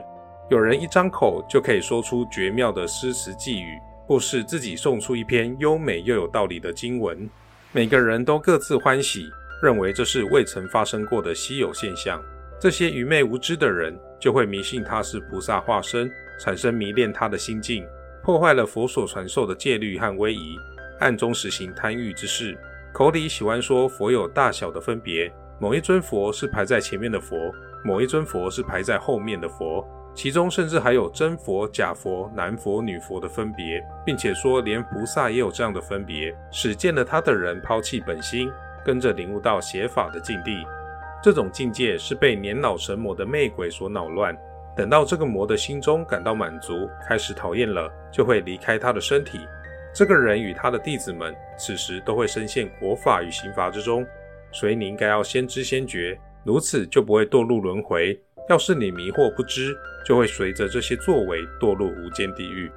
[0.51, 7.29] 有人一张口就可以说出绝妙的诗词寄语，或是自己送出一篇优美又有道理的经文。
[7.73, 9.25] 每个人都各自欢喜，
[9.63, 12.23] 认为这是未曾发生过的稀有现象。
[12.61, 17.87] 这些愚昧无知的人就会迷信他是菩萨化身，产生迷恋他的心境。
[18.23, 20.57] 破坏了佛所传授的戒律和威仪，
[21.01, 22.57] 暗中实行贪欲之事，
[22.95, 25.29] 口里喜欢说佛有大小的分别，
[25.59, 27.53] 某一尊佛是排在前面的佛，
[27.85, 38.49] 某一尊佛是排在后面的佛，其中甚至还有真佛、假佛、男佛、女佛的分别，并且说连菩萨也有这样的分别，使见了他的人抛弃本心，
[38.85, 40.65] 跟着领悟到邪法的境地。
[41.21, 44.39] 这种境界是被年老神魔的魅鬼所恼乱。
[44.77, 49.41] 等到这个魔的心中感到满足，开始讨厌了，就会离开他的身体。
[49.95, 54.05] 这个人与他的弟子们此时都会深陷国法与刑罚之中，
[54.51, 58.21] 所以你应该要先知先觉，如此就不会堕入轮回。
[58.49, 62.71] 要是你迷惑不知，就会随着这些作为堕入无间地狱。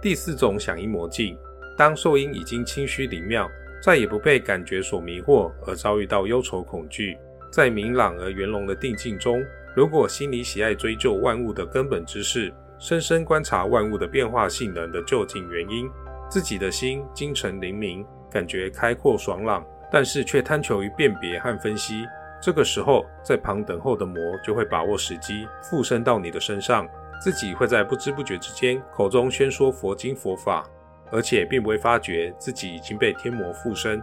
[0.00, 1.36] 第四种响应魔境，
[1.76, 3.46] 当受因已经清虚灵妙，
[3.82, 7.16] 再也不被感觉所迷惑，而遭遇到忧愁恐惧，
[7.52, 9.44] 在明朗而圆融的定境中。
[9.76, 15.88] 如果心里喜爱追究万物的根本之事，深深观察万物的变化性能的究竟原因，
[16.34, 22.04] 自己的心精诚灵明，感觉开阔爽朗，但是却贪求于辨别和分析。
[22.42, 26.88] 这个时候，在旁等候的魔就会把握时机附身到你的身上，
[27.20, 30.68] 自己会在不知不觉之间口中宣说佛经佛法，
[31.12, 34.02] 而且并不会发觉自己已经被天魔附身，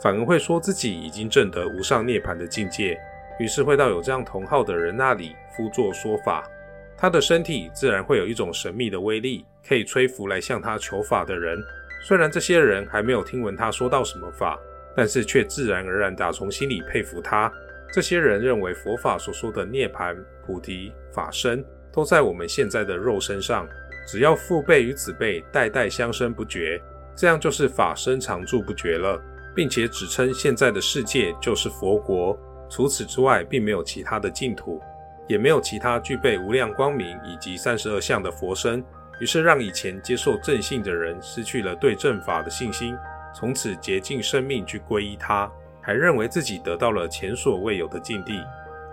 [0.00, 2.96] 反而会说自己已经证得无上涅槃的境界。
[3.40, 6.48] 于是会到有这样同号的人那里夫作说法，
[6.96, 11.58] 他的身体自然会有一种神秘的威力，可以吹拂来向他求法的人。
[12.06, 14.58] 虽然这些人还没有听闻他说到什么法，
[14.96, 17.52] 但是却自然而然打从心里佩服他。
[17.92, 23.68] 这些人认为佛法所说的涅槃、菩提、法身，都在我们现在的肉身上，
[24.06, 26.80] 只要父辈与子辈代代相生不绝，
[27.14, 29.20] 这样就是法身常住不绝了，
[29.54, 32.38] 并且指称现在的世界就是佛国。
[32.70, 34.80] 除此之外，并没有其他的净土，
[35.26, 38.84] 也没有其他具备无量光明以及三十二相的佛身。
[39.20, 42.96] 于是，让以前接受正信的人失去了对正法的信心，
[43.34, 48.42] 从此竭尽生命去皈依他，还认为自己得到了前所未有的境地。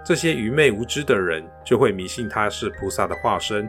[0.05, 3.67] 这些愚昧无知的人就会迷信他是菩萨的化身，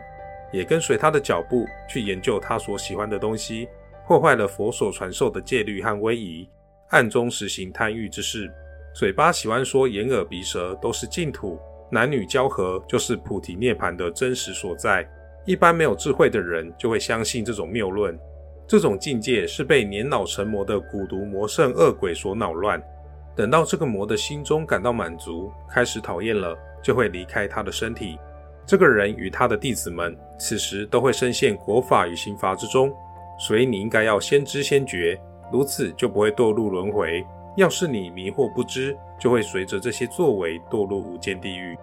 [0.52, 3.66] 也跟随他的脚步去研究他所喜欢的东西，
[4.06, 6.48] 破坏了佛所传授的戒律和威仪，
[6.90, 8.50] 暗中实行贪欲之事。
[8.94, 11.58] 嘴巴喜欢说眼耳鼻舌都是净土，
[11.90, 15.08] 男女交合就是菩提涅槃的真实所在。
[15.44, 18.18] 一般没有智慧的人就会相信这种谬论。
[18.66, 22.80] 这种境界是被年老成魔的蛊毒魔圣恶鬼所恼乱。
[23.34, 28.18] 等到这个魔的心中感到满足，开始讨厌了，就会离开他的身体。
[28.66, 32.92] 这个人与他的弟子们此时都会深陷国法与刑罚之中，
[33.38, 35.18] 所以你应该要先知先觉，
[35.50, 37.24] 如此就不会堕入轮回。
[37.56, 41.76] 要是你迷惑不知，就会随着这些作为堕入无间地狱。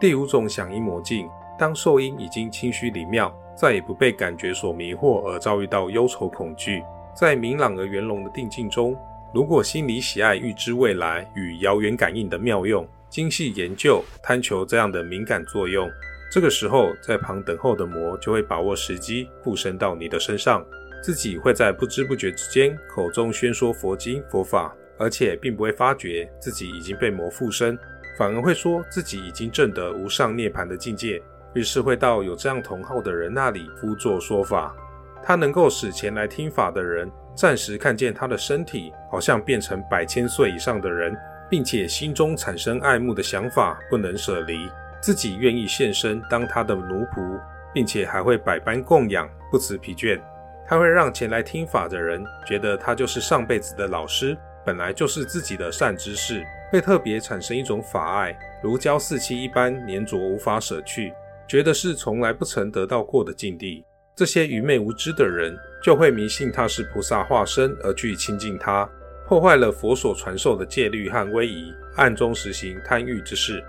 [0.00, 6.82] 第五种响应魔境，当受因已经清虚灵妙，再也不被感觉所迷惑而遭遇到忧愁恐惧，
[7.14, 8.96] 在明朗而圆融的定境中，
[9.32, 15.88] 如果心里喜爱预知未来与遥远感应的妙用，精细研究，贪求这样的敏感作用，
[16.30, 20.64] 这个时候在旁等候的魔就会把握时机附身到你的身上，
[21.02, 24.74] 自己会在不知不觉之间口中宣说佛经佛法。
[24.98, 27.78] 而且并不会发觉自己已经被魔附身，
[28.16, 31.20] 反而会说自己已经证得无上涅槃的境界，
[31.54, 34.74] 于是会到有这样同号的人那里夫作说法。
[35.22, 41.16] 他能够使前来听法的人暂时看见他的身体好像变成百千岁以上的人，
[41.48, 44.68] 并且心中产生爱慕的想法，不能舍离，
[45.00, 47.40] 自己愿意献身当他的奴仆，
[47.72, 50.20] 并且还会百般供养，不辞疲倦。
[50.66, 54.36] 他会让前来听法的人觉得他就是上辈子的老师。
[54.64, 61.12] 本来就是自己的善知识，会特别产生一种法爱，如胶似漆一般粘着，无法舍去，
[61.46, 63.84] 觉得是从来不曾得到过的境地。
[64.16, 68.88] 这些愚昧无知的人就会迷信他是菩萨化身而去亲近他，
[69.26, 73.62] 破坏了佛所传授的戒律和威仪，暗中实行贪欲之事。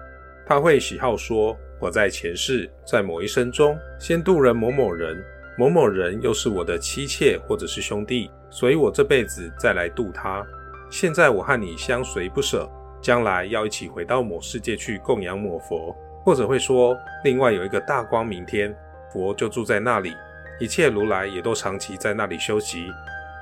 [0.46, 5.22] 他会喜好说：“我在前世，在某一生中，先度人某某人，
[5.58, 10.46] 某某人又是我的妻妾或者是兄弟，所以我这辈子再来度他。
[10.98, 18.74] 现在我和你相随不舍，将来要一起回到某世界去供养某佛。”或者会说，另外有一个大光明天，
[19.12, 20.14] 佛就住在那里，
[20.58, 22.88] 一切如来也都长期在那里修习。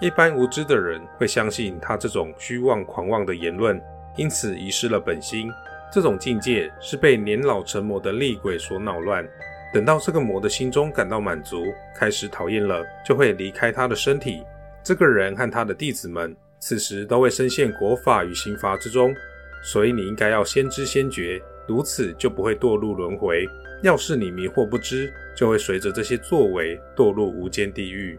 [0.02, 3.80] 一般无知的人会相信他这种虚妄狂妄的言论，
[4.16, 5.48] 因此遗失了本心。
[5.92, 9.24] 这种境界是被年老成魔的厉鬼所恼乱。
[9.72, 14.44] 等到这个魔的心中感到满足，开始讨厌了，就会离开他的身体。
[14.84, 16.36] 这个人和他的弟子们，
[16.66, 19.14] 此时都会深陷国法与刑罚之中。
[19.62, 23.46] 所以你应该要先知先觉，如此就不会堕入轮回。
[23.82, 28.18] 要是你迷惑不知，就会随着这些作为堕入无间地狱。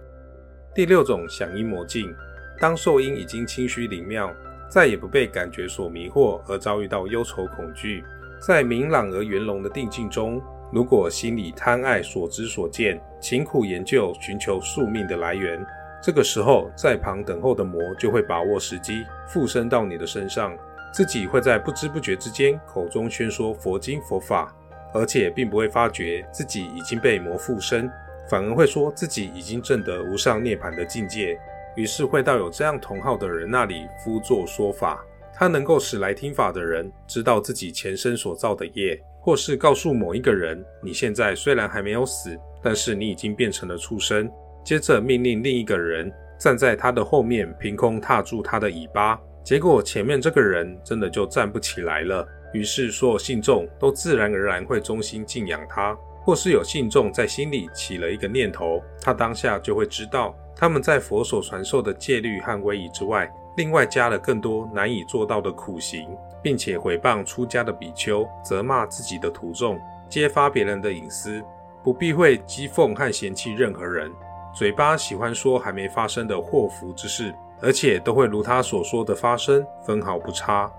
[0.74, 2.14] 第六种响音魔境，
[2.60, 4.30] 当受因已经清虚灵妙。
[4.68, 8.02] 再也不被感觉所迷惑而遭遇到忧愁恐惧，
[8.40, 15.64] 在明朗而圆融的定境中，如果心里贪爱所知所见，勤苦研究寻求宿命的来源，
[16.04, 20.54] 这个时候在旁等候的魔就会把握时机附身到你的身上，
[20.92, 24.54] 自己会在不知不觉之间口中宣说佛经佛法，
[24.92, 27.90] 而且并不会发觉自己已经被魔附身，
[28.28, 31.40] 反而会说自己已经证得无上涅槃的境界。
[31.74, 44.30] 于是会到有这样同号的人那里敷作说法，他能够使来听法的人知道自己前生所造的业，或是告诉某一个人，你现在虽然还没有死，但是你已经变成了畜生。
[44.64, 52.26] 接着命令另一个人站在他的后面，凭空踏住他的尾巴，结果前面这个人真的就站不起来了。
[52.52, 60.34] 于是所有信众都自然而然会衷心敬仰他，或是有信众在心里起了一个念头，他当下就会知道。
[60.56, 66.08] 他们在佛所传授的戒律和威仪之外，另外加了更多难以做到的苦行，
[66.42, 71.42] 并且毁谤出家的比丘，责骂自己的徒众，揭发别人的隐私，
[71.82, 74.08] 不避讳讥讽和嫌弃任何人，
[74.54, 80.70] 嘴巴喜欢说还没发生的祸福之事，而且都会如他所说的发生，分毫不差。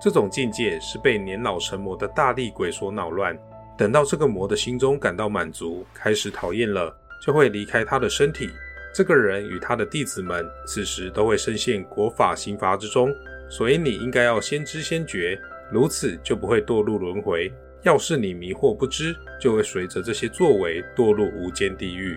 [0.00, 3.36] 这种境界是被年老成魔的大力鬼所恼乱，
[3.76, 6.94] 等到这个魔的心中感到满足，开始讨厌了，
[7.26, 8.48] 就会离开他的身体。
[8.94, 13.12] 这个人与他的弟子们此时都会深陷国法刑罚之中，
[13.50, 15.36] 所以你应该要先知先觉，
[15.72, 17.52] 如此就不会堕入轮回。
[17.82, 22.16] 要是你迷惑不知，就会随着这些作为堕入无间地狱。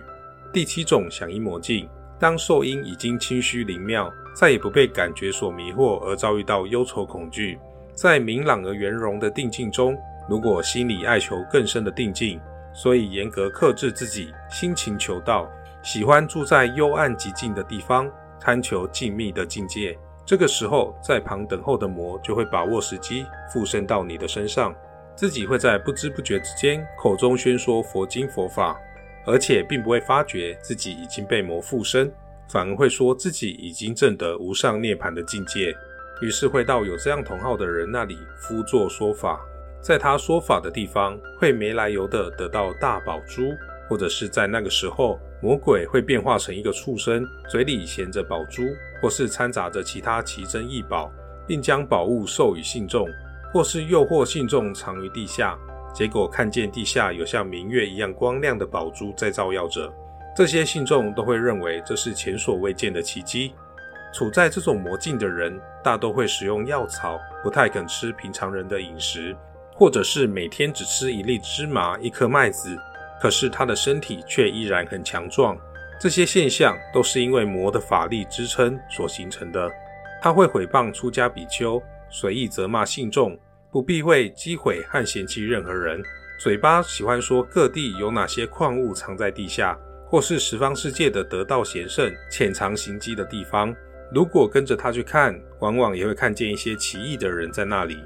[0.53, 1.87] 第七种响应魔境，
[2.19, 7.59] 当受因已经清虚灵妙，再也不被感觉所迷惑而遭遇到忧愁恐惧，
[7.93, 9.95] 在明朗而圆融的定境中，
[10.29, 12.39] 如果心里爱求更深的定境，
[12.73, 15.47] 所以严格克制自己，心情求道。
[15.83, 19.97] 喜欢住在幽暗寂静的地方，贪求静谧的境界。
[20.25, 24.75] 这个时候，在旁等候的魔就会把握时机附身到你的身上，
[25.15, 28.77] 自己会在不知不觉之间口中宣说佛经佛法，
[29.27, 32.11] 而且并不会发觉自己已经被魔附身，
[32.49, 35.75] 反而会说自己已经证得无上涅槃的境界。
[36.21, 39.39] 于是会到有这样同号的人那里敷作说法，
[39.81, 43.53] 在他说法的地方，会没来由的得到大宝珠，
[43.87, 45.19] 或者是在那个时候。
[45.39, 48.63] 魔鬼会变化成一个畜生，嘴里衔着宝珠，
[48.99, 51.11] 或是掺杂着其他奇珍异宝，
[51.45, 53.07] 并将宝物授予信众，
[53.53, 55.55] 或是诱惑信众藏于地下，
[55.97, 59.91] 结果看见地下有像明月一样光亮的宝珠在照耀着。
[60.35, 63.55] 这些信众都会认为这是前所未见的奇迹。
[64.13, 69.35] 处在这种魔境的人，大都会使用药草，不太肯吃平常人的饮食，
[69.73, 72.77] 或者是每天只吃一粒芝麻、一颗麦子。
[73.19, 75.57] 可是他的身体却依然很强壮，
[75.99, 79.67] 这些现象都是因为魔的法力支撑所形成的。
[80.21, 83.35] 他会毁谤出家比丘，随意责骂信众，
[83.77, 86.01] 不避讳击毁和嫌弃任何人。
[86.39, 93.71] 嘴巴喜欢说各地有哪些矿物藏在地下，或是十方世界的得道贤圣潜藏行迹的地方。
[94.11, 97.99] 如果跟着他去看，往往也会看见一些奇异的人在那里。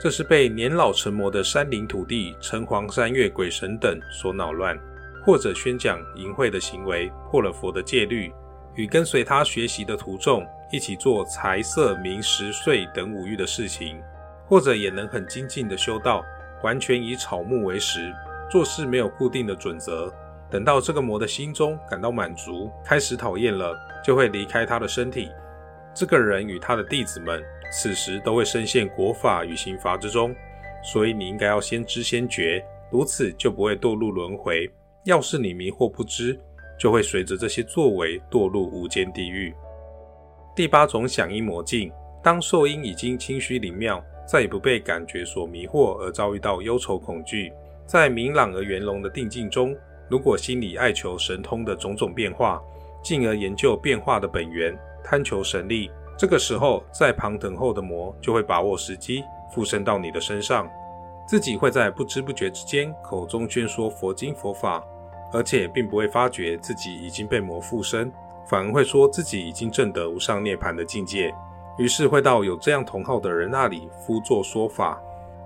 [0.00, 4.76] 这是被年老成魔的山林土地、城隍山岳鬼神等所恼乱，
[5.24, 8.32] 或者宣讲淫秽的行为，破了佛的戒律，
[8.74, 14.02] 与跟随他学习的徒众一起做财色名食睡等五欲的事情，
[14.46, 16.24] 或者也能很精进的修道，
[16.62, 18.12] 完全以草木为食，
[18.50, 20.12] 做事没有固定的准则。
[20.50, 23.74] 等到这个魔的心中感到满足，开始讨厌了，
[24.04, 25.30] 就会离开他的身体。
[25.94, 27.42] 这个人与他的弟子们。
[27.74, 30.36] 此时都会深陷国法与刑罚之中，
[30.84, 34.70] 所以你应该要先知先觉，如此就不会堕入轮回。
[35.04, 36.38] 要是你迷惑不知，
[36.78, 39.54] 就会随着这些作为堕入无间地狱。
[40.54, 41.90] 第八种响应魔境，
[42.22, 47.52] 当受因已经清虚灵妙，再也不被感觉所迷惑而遭遇到忧愁恐惧，
[47.86, 49.76] 在明朗而圆融的定境中，
[50.08, 52.62] 如果心里爱求神通的种种变化，
[53.02, 60.68] 进而研究变化的本源，贪求神力，这个时候在旁等候的魔就会把握时机附身到你的身上，
[61.26, 64.84] 自己会在不知不觉之间口中宣说佛经佛法。
[65.34, 68.12] 而且并不会发觉自己已经被魔附身，
[68.46, 71.34] 反而会说自己已经证得无上涅槃的境界。
[71.78, 75.00] 于是会到有这样同号的人那里夫作说法。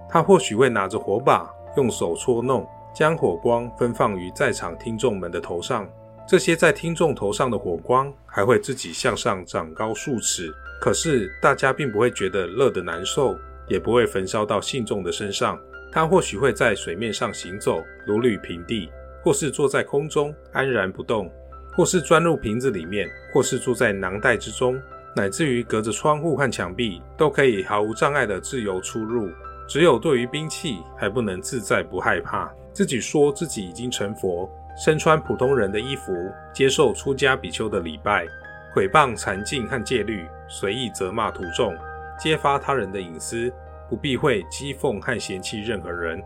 [0.08, 5.88] 他或许会拿着火把，用手搓弄，将火光分放于在场听众们的头上。
[6.28, 10.52] 这些在听众头上的火光还会自己向上长高数尺。
[10.80, 13.34] 可是大家并不会觉得热得难受，
[13.68, 15.58] 也不会焚烧到信众的身上。
[15.92, 18.90] 他或许会在水面上行走，如履平地。
[19.22, 21.28] 或是坐在空中安然不动，
[21.74, 24.80] 或是钻入瓶子里面，或是坐在囊袋之中，
[25.16, 29.30] 乃至于隔着窗户和墙壁，都可以毫无障碍的自由出入。
[29.66, 32.52] 只有对于兵器还不能自在不害怕。
[32.74, 34.46] 自己说自己已经成佛，
[34.76, 36.12] 身穿普通人的衣服，
[36.52, 38.26] 接受出家比丘的礼拜，
[38.74, 41.74] 毁谤禅境和戒律，随意责骂徒众，
[42.20, 43.50] 揭发他人的隐私，
[43.88, 46.22] 不避讳讥讽和嫌弃任何人，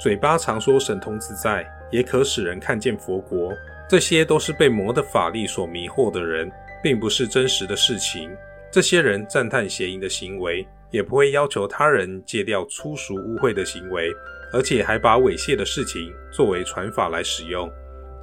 [0.00, 1.64] 嘴巴常说神通自在。
[1.92, 3.52] 也可使人看见佛国，
[3.86, 6.50] 这些都是被魔的法力所迷惑的人，
[6.82, 8.30] 并不是真实的事情。
[8.70, 14.10] 这些人赞叹邪淫的行为，也不会要求他人戒掉粗俗污秽的行为，
[14.52, 17.70] 而且还把猥亵的事情作为传法来使用。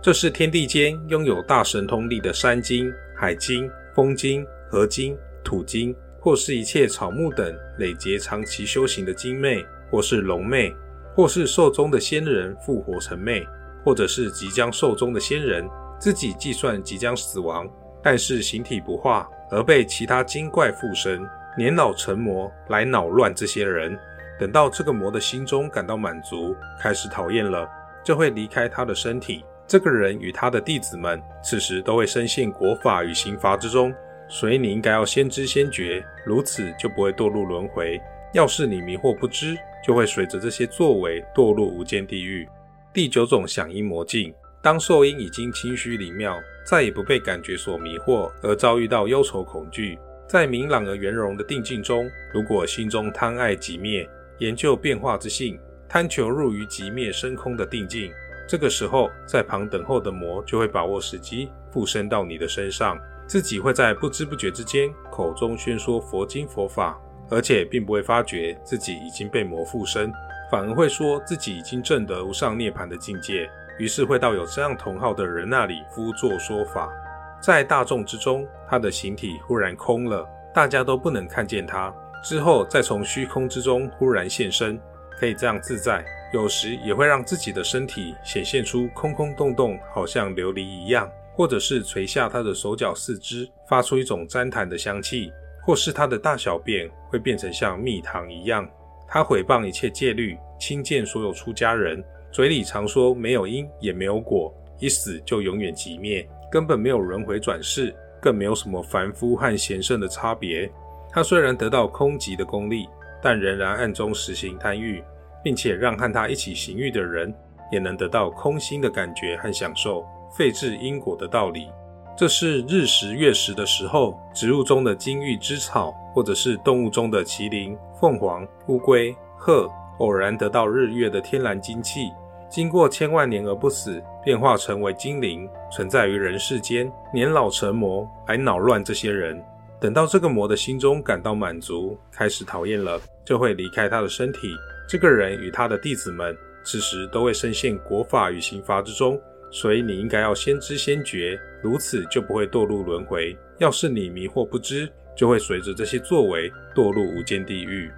[0.02, 10.74] 这是天地间拥有大神通力的山精、海精、风精、河精、土精，或是一切草木等累劫长期修行的精魅，或是龙魅，
[11.16, 13.46] 或是寿终的仙人复活成魅。
[13.82, 15.66] 或者是即将寿终的仙人，
[16.00, 17.66] 自己计算即将死亡，
[18.02, 21.28] 但是形体不化，而被其他精怪附身，
[21.58, 23.98] 年老成魔来恼乱这些人。
[24.40, 27.70] 等到这个魔的心中感到满足，开始讨厌了，
[28.04, 29.44] 就会离开他的身体。
[29.68, 33.94] 这个人与他的弟子们，此时都会深陷国法与刑罚之中，
[34.28, 38.02] 所以你应该要先知先觉，如此就不会堕入轮回。
[38.34, 42.48] 要是你迷惑不知，就会随着这些作为堕入无间地狱。
[42.94, 44.34] 第九种响应魔境，
[44.64, 46.36] 当受因已经清虚灵妙，
[46.70, 49.98] 再也不被感觉所迷惑，而遭遇到忧愁恐惧，
[50.28, 54.08] 在明朗而圆融的定境中，如果心中贪爱即灭，
[54.38, 58.12] 研究变化之性，贪求入于即灭生空的定境，
[58.48, 67.02] 这个时候在旁等候的魔就会把握时机附身到你的身上，自己会在不知不觉之间口中宣说佛经佛法，
[67.32, 70.14] 而且并不会发觉自己已经被魔附身。
[70.52, 73.50] 反而会说自己已经证得无上涅槃的境界，
[73.80, 76.94] 于是会到有这样同号的人那里夫作说法。
[77.42, 81.92] 在大众之中，他的形体忽然空了，大家都不能看见他。
[82.22, 84.78] 之后再从虚空之中忽然现身，
[85.18, 86.06] 可以这样自在。
[86.34, 95.32] 有时也会让自己的身体显现出空空洞洞，好像琉璃一样；或者是垂下他的手脚四肢，发出一种旃檀的香气；
[95.66, 98.70] 或是他的大小便会变成像蜜糖一样。
[99.08, 110.70] 他毁谤一切戒律，轻贱所有出家人，嘴里常说没有因也没有果，一死就永远寂灭，根本没有轮回转世，更没有什么凡夫和贤圣的差别。
[111.12, 112.88] 他虽然得到空寂的功力，
[113.22, 115.04] 但仍然暗中实行贪欲，
[115.44, 117.34] 并且让和他一起行欲的人
[117.72, 120.06] 也能得到空心的感觉和享受，
[120.38, 121.68] 废置因果的道理。
[122.16, 129.68] 这是日食月食的时候，植物中的金玉之草，或者是动物中的麒麟、凤凰、乌龟、鹤，
[130.00, 132.12] 偶然得到日月的天然精气，
[132.50, 139.40] 经过千万年而不死，变化成为精灵，存在于人世间，年老成魔，来恼乱这些人。
[139.80, 144.56] 等到这个魔的心中感到满足，开始讨厌了，就会离开他的身体。
[144.88, 149.20] 这个人与他的弟子们，此时都会深陷国法与刑罚之中。
[149.52, 153.38] 所以你应该要先知先觉，如此就不会堕入轮回。
[153.60, 157.92] 要是你迷惑不知，就会随着这些作为堕入无间地狱。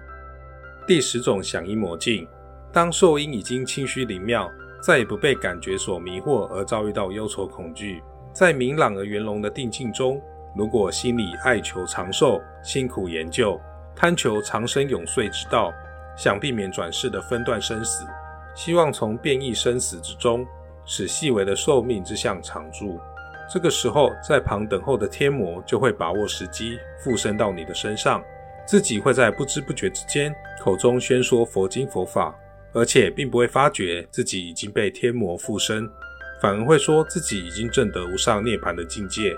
[0.86, 2.26] 第十种响应魔境，
[2.72, 4.50] 当受因已经清虚灵妙，
[4.82, 8.02] 再也不被感觉所迷惑而遭遇到忧愁恐惧，
[8.32, 10.20] 在明朗而圆融的定境中，
[10.56, 13.60] 如果心里爱求长寿，辛苦研究，
[13.94, 15.70] 贪求长生永岁之道，
[16.16, 18.06] 想避免转世的分段生死，
[18.54, 20.46] 希望从变异生死之中。
[20.84, 22.98] 使细微的寿命之相常驻，
[23.48, 28.20] 这个时候在旁等候的天魔就会把握时机附身到你的身上，
[28.66, 32.34] 自己会在不知不觉之间口中宣说佛经佛法，
[32.72, 35.88] 而且并不会发觉自己已经被天魔附身，
[36.40, 39.36] 反而会说自己已经证得无上涅槃的境界，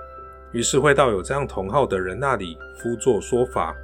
[0.53, 3.74] 于是会到有这样同号的人那里敷作说法。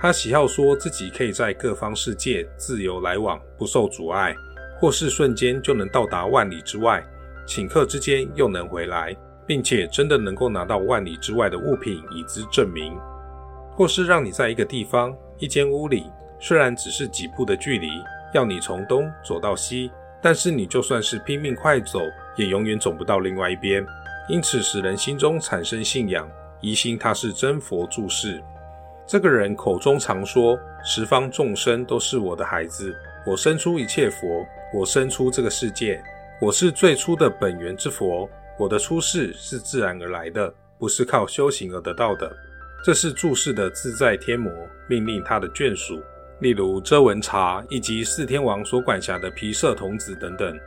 [0.00, 4.34] 他喜好说自己可以在各方世界自由来往，不受阻碍，
[4.78, 7.04] 或是瞬间就能到达万里之外，
[7.46, 9.14] 顷刻之间又能回来，
[9.46, 12.94] 并且真的能够拿到万里之外的物品以资证明；
[13.76, 16.04] 或是让你在一个地方一间屋里，
[16.40, 17.88] 虽然只是几步的距离，
[18.32, 19.90] 要你从东走到西，
[20.22, 22.00] 但是你就算是拼命快走，
[22.36, 23.84] 也永远走不到另外一边，
[24.28, 26.28] 因此使人心中产生信仰，
[26.60, 28.42] 疑心他是真佛住世。
[29.06, 32.94] 这个人口中常说：“十方众生都是我的孩子，
[33.26, 36.00] 我生出一切佛，我生出这个世界，
[36.40, 42.30] 我是最初的本源之佛，我的出世是自然而来的，不是靠修行而得到的。”
[42.82, 44.50] 这是注释的自在天魔
[44.88, 46.00] 命令他的眷属，
[46.40, 50.58] 例如遮文茶以及四天王所管辖的皮舍童子等等，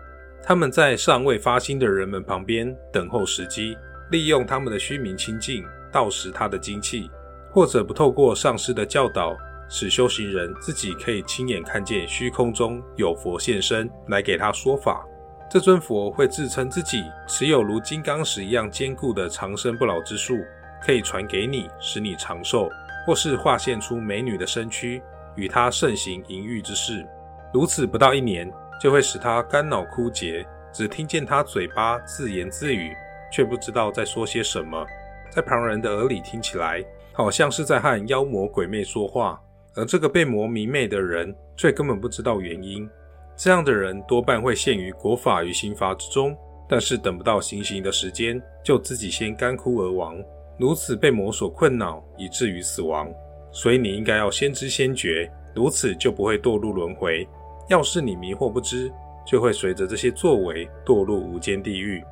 [0.41, 3.77] 他们在尚未发心的人们旁边等候时机，
[4.11, 7.09] 利用他们的虚名清净，盗食他的精气。
[7.51, 9.37] 或者不透过上师的教导，
[9.69, 15.05] 使修行人自己可以亲眼看见虚空中有佛现身来给他说法。
[15.51, 20.35] 这尊佛会自称自己持有如金刚石一样坚固的长生不老之术，
[20.83, 22.67] 可以传给你，使你长寿；
[23.05, 24.99] 或是化现出美女的身躯，
[25.35, 27.05] 与他盛行淫欲之事。
[27.53, 32.91] 如此不到一年，就会使他肝脑枯竭，只听见他嘴巴自言自语，
[33.31, 34.85] 却不知道在说些什么，
[35.29, 36.83] 在旁人的耳里听起来。
[37.15, 39.39] 好像是在和妖魔鬼魅说话，
[39.75, 42.89] 而这个被魔迷魅的人却根本不知道原因。
[43.37, 46.35] 这样的人多半会陷于国法与刑罚之中，
[46.67, 50.17] 但是等不到行刑的时间，就自己先干枯而亡，
[50.57, 53.07] 如此被魔所困扰，以至于死亡。
[53.53, 57.25] 所以你应该要先知先觉，如此就不会堕入轮回。
[57.69, 58.91] 要是你迷惑不知，
[59.25, 62.03] 就会随着这些作为堕入无间地狱。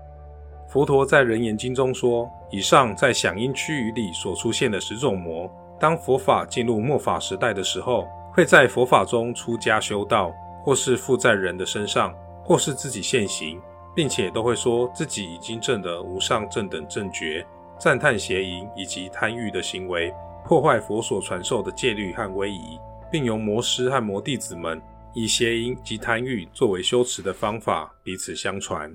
[0.70, 10.32] 佛陀在《人言经》中说：“以上在响应区域里所出现的十种魔，当佛法进入末法时代的时候，会在佛法中出家修道，
[10.64, 12.16] 或是附在人的身上，
[12.46, 13.60] 或是自己现行，
[13.94, 17.46] 并且都会说自己已经证得无上正等正觉，
[17.78, 20.14] 赞叹邪淫以及贪欲的行为，
[20.44, 22.78] 破坏佛所传授的戒律和威仪，
[23.12, 24.82] 并由魔师和魔弟子们
[25.14, 28.94] 以邪淫及贪欲作为修持的方法，彼此相传。”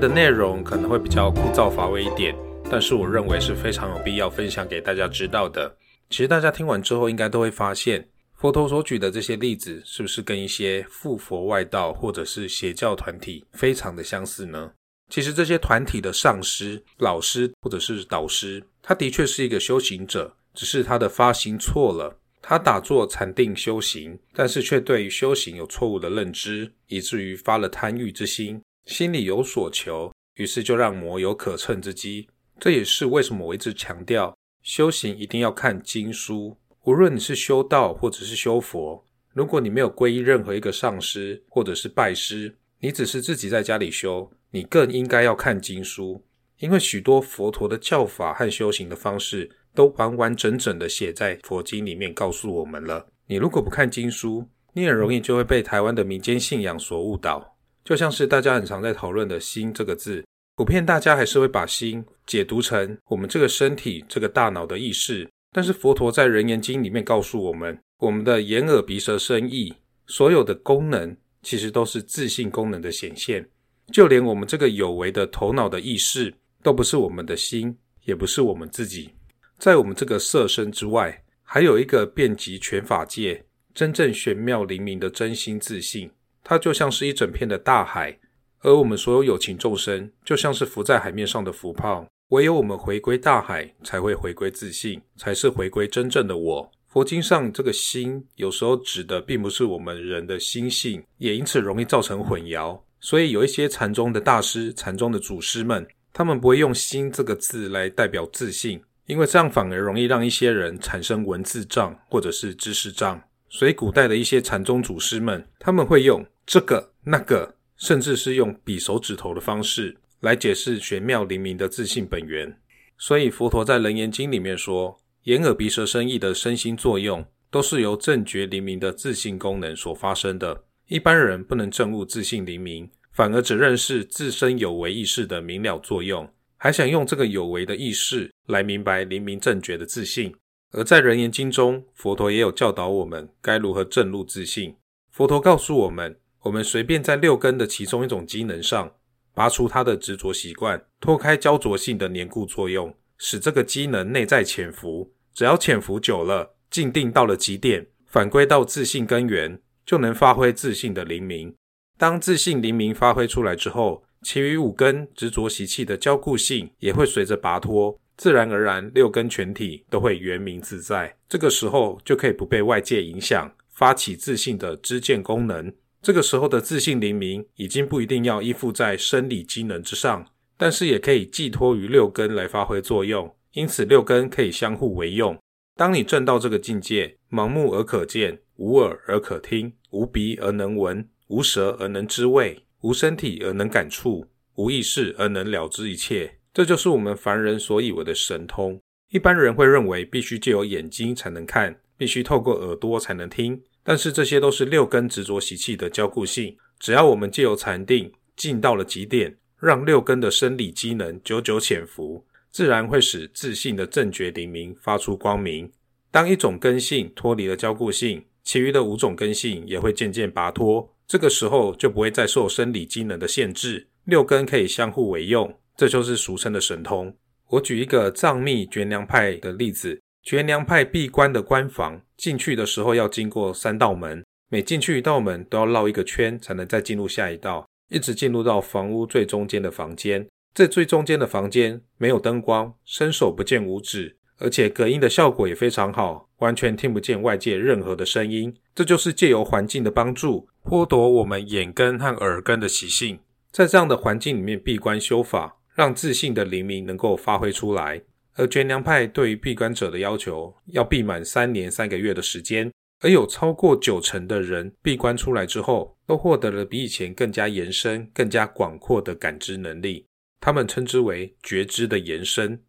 [0.00, 2.34] 的内容可能会比较枯燥乏味一点，
[2.70, 5.76] 但是我认为是非常有必要分享给大家知道的。
[6.08, 14.72] 其实大家听完之后，应该都会发现，佛陀所举的这些例子，是不是跟一些附佛外道或者是邪教团体非常的相似呢？
[15.10, 28.62] 其实这些团体的上师、老师或者是导师，他的确是一个修行者，只是他的发心错了，他打坐禅定修行，但是却对于修行有错误的认知，以至于发了贪欲之心。
[28.90, 32.28] 心里有所求，于是就让魔有可乘之机。
[32.58, 36.58] 这也是为什么我一直强调修行一定要看经书。
[36.82, 46.24] 无论你是修道或者是修佛，如果你没有皈依任何一个上师或者是拜师，你只是自己在家里修，你更应该要看经书，
[46.58, 53.06] 因为许多佛陀的教法和修行的方式都完完整整的写在佛经里面，告诉我们了。
[53.28, 57.56] 你如果不看经书，你很容易就会被台湾的民间信仰所误导。
[57.90, 60.24] 就像是大家很常在讨论的“心”这个字，
[60.54, 65.28] 普遍大家还是会把心解读成我们这个身体、这个大脑的意识。
[65.50, 69.74] 但是佛陀在《人言经》里面告诉我们，我们的眼、耳、鼻、舌、身、意，
[70.06, 73.44] 所有的功能其实都是自信功能的显现。
[73.92, 76.32] 就连我们这个有为的头脑的意识，
[76.62, 79.10] 都不是我们的心，也不是我们自己。
[79.58, 86.08] 在我们这个色身之外，还有一个遍及全法界、真正玄妙灵明的真心自信，
[86.42, 88.18] 它就像是一整片的大海，
[88.60, 92.06] 而我们所有有情众生，就像是浮在海面上的浮泡。
[92.28, 96.70] 唯有我们回归大海，才会回归自信，才是回归真正的我。
[96.88, 102.80] 佛经上这个心，有时候指的并不是我们人的心性，也因此容易造成混淆。
[103.00, 108.82] 所以有一些禅宗的大师、禅宗的祖师们，他们不会用“心”这个字来代表自信。
[109.06, 113.20] 因为这样反而容易让一些人产生文字障或者是知识障，
[113.50, 122.56] 所以古代的一些禅宗祖师们，他们会用这个、那个，甚至是用比手指头的方式来解释玄妙灵明的自信本源。
[122.96, 130.64] 所以佛陀在《楞严经》里面说，眼耳鼻舌身意的身心作用，都是由正觉灵明的自信功能所发生的。
[130.86, 136.28] 一般人不能证悟自信灵明，反而只认识自身有为意识的明了作用。
[136.56, 140.34] 还想用这个有为的意识来明白灵明正觉的自信，
[140.72, 144.76] 而在《人言经》中，佛陀也有教导我们该如何正入自信。
[145.10, 148.92] 佛陀告诉我们，我们随便在六根的其中一种机能上
[149.34, 155.12] 拔除它的执着习惯，脱开焦灼性的黏固作用，使这个机能内在潜伏。
[155.34, 161.52] 只要潜伏久了，静定到了极点，反归到自信根源，就能发挥自信的灵明。
[161.98, 171.16] 当自信灵明发挥出来之后，其余五根执着习气的交固性也会随着拔脱，自然而然六根全体都会圆明自在。
[171.26, 175.72] 这个时候就可以不被外界影响，发起自信的知见功能。
[176.02, 180.26] 这个时候的自信灵明，已经不一定要依附在生理机能之上，
[180.58, 183.34] 但是也可以寄托于六根来发挥作用。
[183.54, 185.38] 因此六根可以相互为用。
[185.74, 192.66] 当你证到这个境界，盲目而可见，无耳而可听，无鼻而能闻，无舌而能知味。
[192.82, 198.80] 无身体而能感触，无意识而能了知一切，这就是我们凡人所以为的神通。
[199.10, 206.56] 一般人会认为必须借由眼睛才能看，必须透过耳朵才能听，但是这些都是六根执着习气的交固性。
[206.78, 215.70] 只要我们借由禅定进到了极点，让六根的生理机能久久潜伏，自然会使自信的正觉灵明发出光明。
[216.10, 220.92] 当一种根性脱离了交固性，其余的五种根性也会渐渐拔脱。
[221.06, 227.16] 这个时候就不会再受生理机能的限制，六根可以相互为用，这就是俗称的神通。
[227.48, 240.28] 我举一个藏密觉良派的例子，觉良派闭关的关房，进去的时候要经过三道门，每进去一道门都要绕一个圈才能再进入下一道，一直进入到房屋最中间的房间。
[240.52, 244.18] 这最中间的房间没有灯光，伸手不见五指。
[244.36, 248.54] 而且隔音的效果也非常好，完全听不见外界任何的声音。
[248.74, 253.20] 这就是借由环境的帮助，剥夺我们眼根和耳根的习性，
[253.50, 257.98] 在这样的环境里面闭关修法，让自信的灵明能够发挥出来。
[258.34, 262.70] 而觉良派对于闭关者的要求，要闭满三年三个月的时间，
[263.00, 270.04] 而有超过九成的人闭关出来之后，都获得了比以前更加延伸、更加广阔的感知能力。
[270.38, 272.62] 他们称之为觉知的延伸。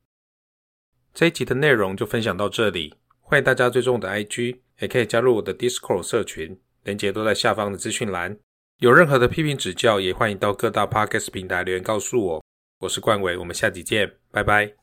[1.14, 8.38] 这一集的内容就分享到这里，欢迎大家追踪我的 IG，也可以加入我的 Discord 社群，链接都在下方的资讯栏。
[8.80, 12.44] 有任何的批评指教，也欢迎到各大 Podcast 平台留言告诉我。
[12.82, 14.74] 我是冠伟，我们下集见，拜拜。